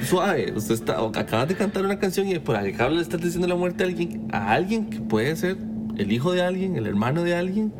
[0.01, 3.47] suave, usted está, o acabas de cantar una canción y por acá le estás diciendo
[3.47, 5.57] la muerte a alguien, a alguien que puede ser
[5.97, 7.71] el hijo de alguien, el hermano de alguien,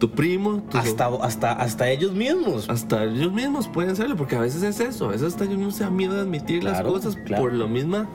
[0.00, 2.68] tu primo, tu Hasta, hasta, hasta ellos mismos.
[2.68, 5.70] hasta ellos mismos pueden serlo, porque a veces es eso, a veces hasta ellos no
[5.70, 7.42] se da miedo de admitir las Claro, cosas claro.
[7.44, 8.08] por lo misma,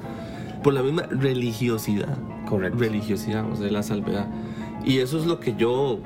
[0.63, 2.17] por la misma religiosidad.
[2.49, 2.79] Correcto.
[2.79, 4.27] Religiosidad, o sea, la salvedad.
[4.83, 5.99] Y eso es lo que yo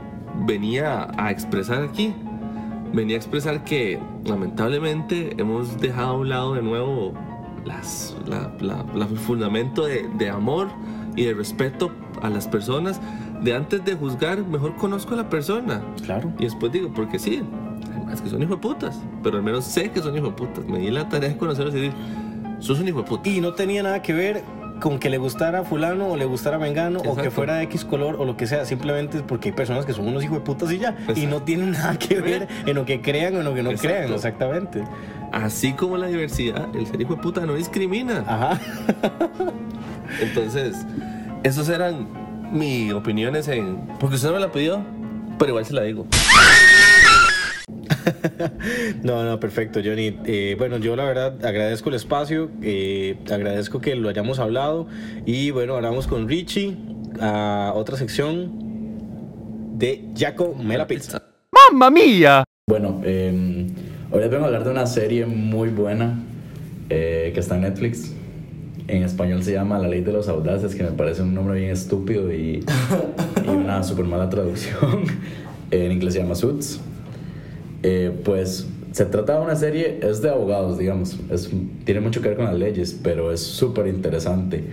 [0.45, 2.13] venía a expresar aquí.
[2.93, 7.13] Venía a expresar que lamentablemente hemos dejado a un lado de nuevo
[7.65, 10.67] las, la, la- la- el fundamento de, de amor
[11.15, 12.99] y de respeto a las personas.
[13.41, 15.81] De antes de juzgar, mejor conozco a la persona.
[16.03, 16.31] Claro.
[16.39, 17.41] Y después digo, porque sí,
[18.11, 20.65] es que son hijos de putas, pero al menos sé que son hijos de putas.
[20.65, 21.93] Me di la tarea de conocerlos y decir,
[22.59, 23.29] sos un hijo de puta.
[23.29, 24.43] Y no tenía nada que ver
[24.81, 27.31] con que le gustara fulano o le gustara mengano o que Exacto.
[27.31, 30.07] fuera de X color o lo que sea, simplemente es porque hay personas que son
[30.07, 31.29] unos hijos de putas y ya, y Exacto.
[31.29, 33.97] no tienen nada que ver en lo que crean o en lo que no Exacto.
[33.97, 34.83] crean, exactamente.
[35.33, 38.23] Así como la diversidad, el ser hijo de puta no discrimina.
[38.25, 38.59] Ajá.
[40.21, 40.85] Entonces,
[41.43, 42.07] esos eran
[42.51, 43.77] mis opiniones en...
[43.99, 44.83] Porque usted no me la pidió,
[45.37, 46.07] pero igual se la digo.
[49.03, 50.17] No, no, perfecto, Johnny.
[50.25, 54.87] Eh, bueno, yo la verdad agradezco el espacio, eh, agradezco que lo hayamos hablado
[55.25, 56.75] y bueno, ahora vamos con Richie
[57.19, 58.51] a otra sección
[59.77, 61.23] de Jaco Mela Pizza.
[62.67, 63.67] Bueno, eh,
[64.11, 66.19] hoy les vengo a hablar de una serie muy buena
[66.89, 68.13] eh, que está en Netflix.
[68.89, 71.71] En español se llama La Ley de los Audaces, que me parece un nombre bien
[71.71, 72.63] estúpido y,
[73.45, 75.03] y una super mala traducción.
[75.71, 76.79] en inglés se llama Suits.
[77.83, 81.17] Eh, pues se trata de una serie, es de abogados, digamos.
[81.31, 81.49] Es,
[81.85, 84.63] tiene mucho que ver con las leyes, pero es súper interesante.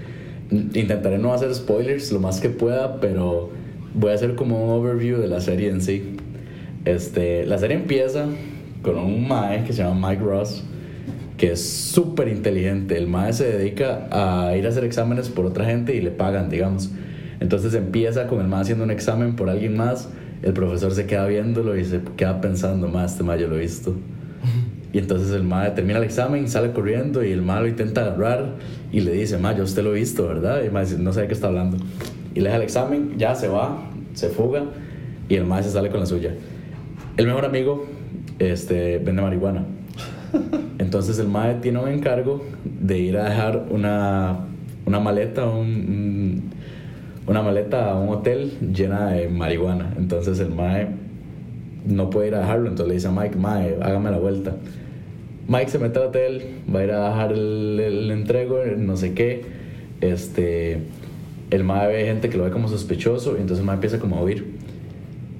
[0.50, 3.50] N- Intentaré no hacer spoilers lo más que pueda, pero
[3.94, 6.16] voy a hacer como un overview de la serie en sí.
[6.86, 8.26] Este, la serie empieza
[8.82, 10.62] con un mae que se llama Mike Ross,
[11.36, 12.96] que es súper inteligente.
[12.96, 16.48] El mae se dedica a ir a hacer exámenes por otra gente y le pagan,
[16.48, 16.90] digamos.
[17.40, 20.08] Entonces empieza con el mae haciendo un examen por alguien más.
[20.42, 23.60] El profesor se queda viéndolo y se queda pensando, más este mae yo lo he
[23.60, 23.94] visto.
[24.92, 28.54] Y entonces el mae termina el examen, sale corriendo y el mae lo intenta agarrar
[28.90, 30.62] y le dice, mae, yo usted lo he visto, ¿verdad?
[30.62, 31.76] Y el mae dice, no sé de qué está hablando.
[32.34, 33.78] Y le deja el examen, ya se va,
[34.14, 34.64] se fuga
[35.28, 36.30] y el mae se sale con la suya.
[37.18, 37.84] El mejor amigo
[38.38, 39.66] este, vende marihuana.
[40.78, 44.38] Entonces el mae tiene un encargo de ir a dejar una,
[44.86, 46.42] una maleta, un- un-
[47.26, 49.92] una maleta a un hotel llena de marihuana.
[49.98, 50.88] Entonces el mae
[51.86, 54.56] no puede ir a dejarlo, entonces le dice a Mike, mae, hágame la vuelta.
[55.48, 56.42] Mike se mete al hotel,
[56.74, 59.44] va a ir a dejar el, el entrego, no sé qué.
[60.00, 60.78] Este,
[61.50, 64.16] el mae ve gente que lo ve como sospechoso y entonces el mae empieza como
[64.18, 64.44] a huir.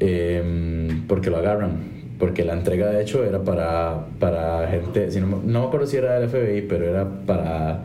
[0.01, 1.96] Em, porque lo agarran.
[2.19, 5.99] Porque la entrega de hecho era para, para gente, si no, no me acuerdo si
[5.99, 7.85] era del FBI, pero era para,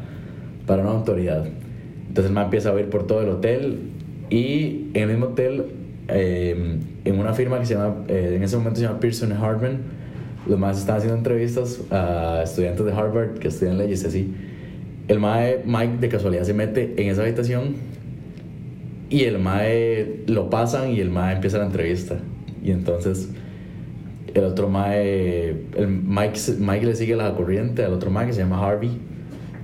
[0.66, 1.46] para una autoridad.
[2.08, 3.80] Entonces el man empieza a ir por todo el hotel
[4.30, 5.66] y en el mismo hotel,
[6.08, 9.80] em, en una firma que se llama, eh, en ese momento se llama Pearson Hartman,
[10.48, 14.34] los más están haciendo entrevistas a estudiantes de Harvard que estudian leyes así.
[15.08, 17.76] El mae, Mike de casualidad se mete en esa habitación
[19.10, 22.18] y el mae lo pasan y el mae empieza la entrevista.
[22.64, 23.30] Y entonces
[24.34, 28.42] el otro mae, el Mike, Mike le sigue la corriente al otro mae que se
[28.42, 28.92] llama Harvey,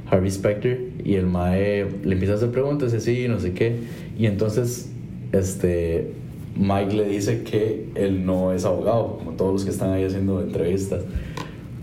[0.09, 3.75] Harvey Specter, y el mae le empieza a hacer preguntas así, no sé qué.
[4.17, 4.91] Y entonces
[5.31, 6.11] este,
[6.55, 10.41] Mike le dice que él no es abogado, como todos los que están ahí haciendo
[10.41, 11.03] entrevistas.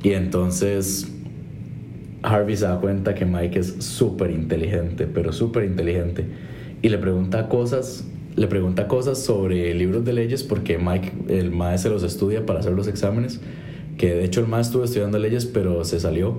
[0.02, 1.10] Y entonces
[2.22, 6.24] Harvey se da cuenta que Mike es súper inteligente, pero súper inteligente.
[6.82, 8.04] Y le pregunta cosas,
[8.36, 12.60] le pregunta cosas sobre libros de leyes porque Mike, el maestro se los estudia para
[12.60, 13.40] hacer los exámenes.
[13.96, 16.38] Que de hecho el maestro estuvo estudiando leyes, pero se salió.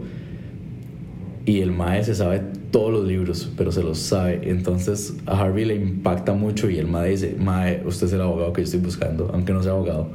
[1.45, 1.73] Y el
[2.03, 2.41] se sabe
[2.71, 4.41] todos los libros, pero se los sabe.
[4.49, 8.51] Entonces a Harvey le impacta mucho y el maestro dice, mae, usted es el abogado
[8.51, 10.09] que yo estoy buscando, aunque no sea abogado.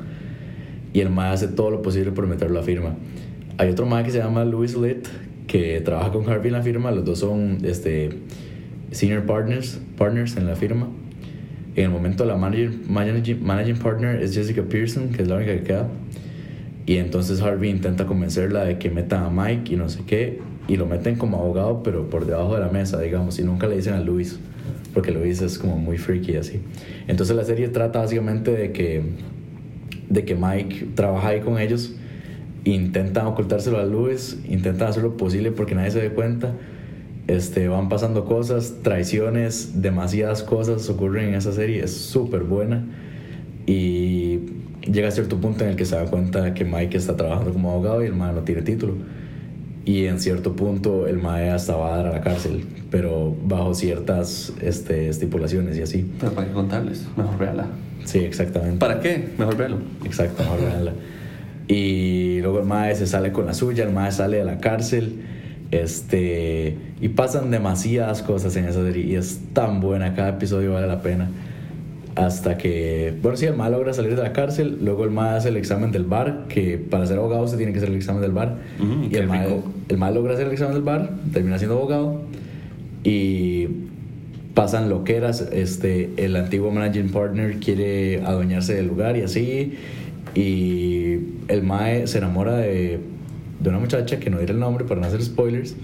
[0.93, 2.97] Y el mae hace todo lo posible por meterlo a firma.
[3.59, 5.07] Hay otro mae que se llama Louis Litt,
[5.47, 8.11] que trabaja con Harvey en la firma, los dos son este,
[8.91, 10.89] senior partners, partners en la firma.
[11.77, 15.63] En el momento la managing, managing partner es Jessica Pearson, que es la única que
[15.63, 15.89] queda.
[16.87, 20.41] Y entonces Harvey intenta convencerla de que metan a Mike y no sé qué.
[20.67, 23.39] Y lo meten como abogado, pero por debajo de la mesa, digamos.
[23.39, 24.39] Y nunca le dicen a Luis,
[24.93, 26.61] porque Luis es como muy freaky así.
[27.07, 29.03] Entonces la serie trata básicamente de que,
[30.09, 31.95] de que Mike trabaja ahí con ellos.
[32.65, 36.55] Intentan ocultárselo a Luis, intentan hacer lo posible porque nadie se dé cuenta.
[37.31, 41.85] Este, van pasando cosas, traiciones, demasiadas cosas ocurren en esa serie.
[41.85, 42.85] Es súper buena.
[43.67, 44.41] Y
[44.81, 47.71] llega a cierto punto en el que se da cuenta que Mike está trabajando como
[47.71, 48.95] abogado y el mae no tiene título.
[49.85, 53.75] Y en cierto punto el mae hasta va a dar a la cárcel, pero bajo
[53.75, 56.11] ciertas este, estipulaciones y así.
[56.19, 57.67] Pero para qué contarles, mejor véala.
[58.07, 58.79] Sí, exactamente.
[58.79, 59.29] ¿Para qué?
[59.39, 59.77] Mejor véalo.
[60.05, 60.93] Exacto, mejor véanla.
[61.69, 65.30] Y luego el mae se sale con la suya, el mae sale de la cárcel.
[65.71, 70.87] Este, y pasan demasiadas cosas en esa serie y es tan buena, cada episodio vale
[70.87, 71.31] la pena.
[72.17, 75.49] Hasta que, bueno, sí, el mae logra salir de la cárcel, luego el mae hace
[75.49, 78.33] el examen del bar, que para ser abogado se tiene que hacer el examen del
[78.33, 78.57] bar.
[78.79, 79.63] Mm, y el rico.
[79.89, 82.23] el mae logra hacer el examen del bar, termina siendo abogado
[83.05, 83.69] y
[84.55, 85.49] pasan loqueras.
[85.53, 89.75] Este, el antiguo managing partner quiere adueñarse del lugar y así.
[90.35, 91.19] Y
[91.49, 93.01] el Mae se enamora de,
[93.61, 95.75] de una muchacha que no diré el nombre para no hacer spoilers.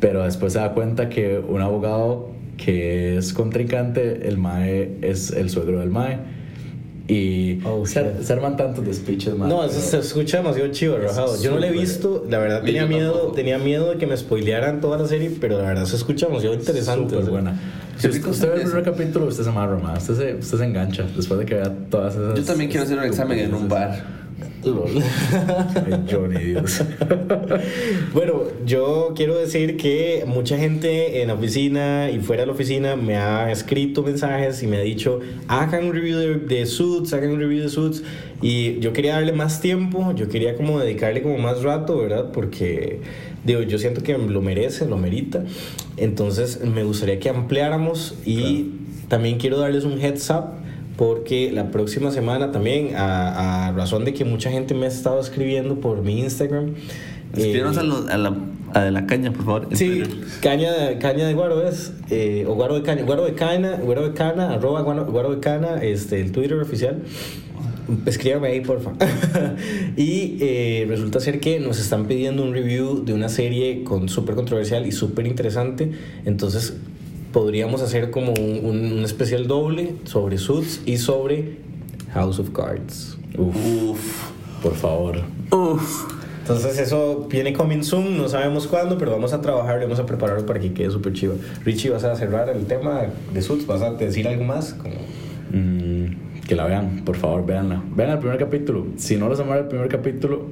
[0.00, 5.50] Pero después se da cuenta que un abogado que es contrincante, el Mae es el
[5.50, 6.18] suegro del Mae.
[7.06, 11.40] Y Oh, se, se arman tantos despiches, mae, No, eso se escucha demasiado chido, rajado.
[11.42, 13.34] Yo no lo he visto, la verdad tenía miedo, tampoco.
[13.34, 16.54] tenía miedo de que me spoilearan toda la serie, pero la verdad se escucha demasiado
[16.54, 17.10] interesante.
[17.10, 17.30] Súper o sea.
[17.30, 17.60] buena.
[17.98, 20.08] Si usted, ve el primer capítulo, usted se amarra más.
[20.08, 22.38] Usted se, usted se engancha después de que vea todas esas.
[22.38, 24.23] Yo también quiero hacer un examen en un bar.
[24.64, 26.82] Ay, Johnny, Dios.
[28.12, 32.96] Bueno, yo quiero decir que mucha gente en la oficina y fuera de la oficina
[32.96, 37.30] me ha escrito mensajes y me ha dicho, hagan un review de, de Suits, hagan
[37.30, 38.02] un review de Suits.
[38.42, 42.30] Y yo quería darle más tiempo, yo quería como dedicarle como más rato, ¿verdad?
[42.32, 43.00] Porque
[43.44, 45.44] digo, yo siento que lo merece, lo merita.
[45.96, 48.70] Entonces me gustaría que ampliáramos y
[49.08, 50.63] también quiero darles un heads up
[50.96, 55.20] porque la próxima semana también, a, a razón de que mucha gente me ha estado
[55.20, 56.74] escribiendo por mi Instagram.
[57.36, 58.36] Escríbanos eh, a, a la,
[58.74, 59.68] a de la caña, por favor.
[59.72, 60.02] Sí,
[60.40, 64.14] caña, caña de guaro es, eh, o guaro de caña, guaro de cana, guaro de
[64.14, 67.02] cana, arroba guaro, guaro de cana, este, el Twitter oficial.
[68.06, 68.92] Escríbame ahí, porfa.
[69.96, 74.36] y eh, resulta ser que nos están pidiendo un review de una serie con súper
[74.36, 75.92] controversial y súper interesante.
[76.24, 76.74] Entonces,
[77.34, 81.58] podríamos hacer como un, un- un especial doble sobre Suits y sobre
[82.14, 83.18] House of Cards.
[83.36, 83.54] Uf,
[83.90, 84.30] Uf.
[84.62, 85.16] por favor.
[85.50, 86.04] Uf.
[86.42, 90.44] Entonces eso viene coming soon, no sabemos cuándo, pero vamos a trabajar, vamos a prepararlo
[90.46, 91.34] para que quede súper chido.
[91.64, 93.66] Richie, ¿vas a cerrar el tema de Suits?
[93.66, 94.74] ¿Vas a decir algo más?
[94.74, 94.94] Como-
[95.50, 97.82] Mm, que la vean, por favor, véanla.
[97.94, 98.86] Vean el primer capítulo.
[98.96, 100.42] Si no les amarra el primer capítulo,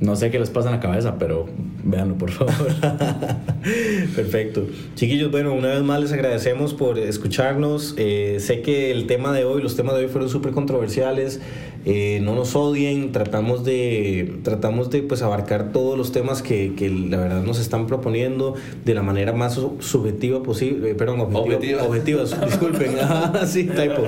[0.00, 1.46] no sé qué les pasa en la cabeza, pero
[1.84, 2.54] véanlo, por favor.
[4.16, 4.66] Perfecto.
[4.94, 7.94] Chiquillos, bueno, una vez más les agradecemos por escucharnos.
[7.96, 11.40] Eh, sé que el tema de hoy, los temas de hoy fueron súper controversiales.
[11.84, 16.90] Eh, no nos odien, tratamos de, tratamos de pues, abarcar todos los temas que, que
[16.90, 20.90] la verdad nos están proponiendo de la manera más su- subjetiva posible.
[20.90, 21.82] eh, perdón, objetiva,
[22.46, 22.92] disculpen.
[23.00, 24.02] Ah, sí, typo.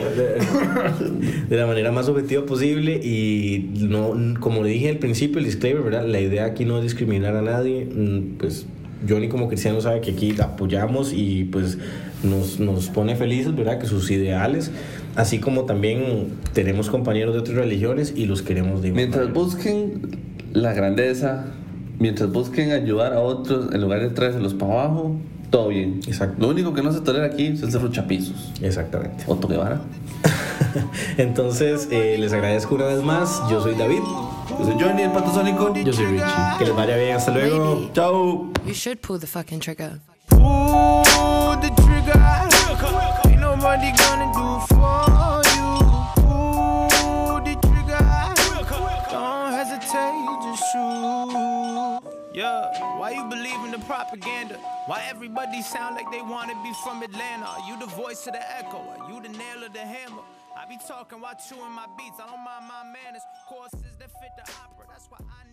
[1.49, 5.80] de la manera más objetiva posible y no como le dije al principio el disclaimer
[5.83, 8.67] verdad la idea aquí no es discriminar a nadie mm, pues
[9.09, 11.79] Johnny como cristiano sabe que aquí apoyamos y pues
[12.23, 14.71] nos, nos pone felices verdad que sus ideales
[15.17, 19.45] así como también tenemos compañeros de otras religiones y los queremos de Mientras manera.
[19.45, 20.03] busquen
[20.53, 21.47] la grandeza,
[21.99, 25.17] mientras busquen ayudar a otros en lugar de traérselos para abajo,
[25.51, 26.01] todo bien.
[26.07, 26.37] Exacto.
[26.41, 28.53] Lo único que no se tolera aquí es el cerro chapizos.
[28.63, 29.81] exactamente Otto Guevara.
[31.17, 34.01] entonces eh, les agradezco una vez más yo soy David
[34.59, 35.73] Yo soy Johnny, el pato sónico.
[35.75, 36.25] Yo soy Richie.
[36.59, 37.93] que les vaya bien hasta luego Maybe.
[37.93, 38.53] Chao.
[38.67, 40.01] You should pull the fucking trigger.
[40.29, 42.21] Pull the trigger.
[43.27, 45.71] Ain't nobody gonna do for you.
[46.17, 48.05] Pull the trigger.
[49.11, 52.01] Don't hesitate, just shoot.
[52.33, 54.57] Yeah, why you believe in the propaganda?
[54.87, 57.47] Why everybody sound like they wanna be from Atlanta?
[57.47, 58.79] Are you the voice of the echo?
[58.79, 60.23] Are you the nail of the hammer?
[60.71, 62.21] Be talking while chewing my beats.
[62.23, 63.23] I don't mind my manners.
[63.49, 64.87] Courses that fit the opera.
[64.87, 65.50] That's why I.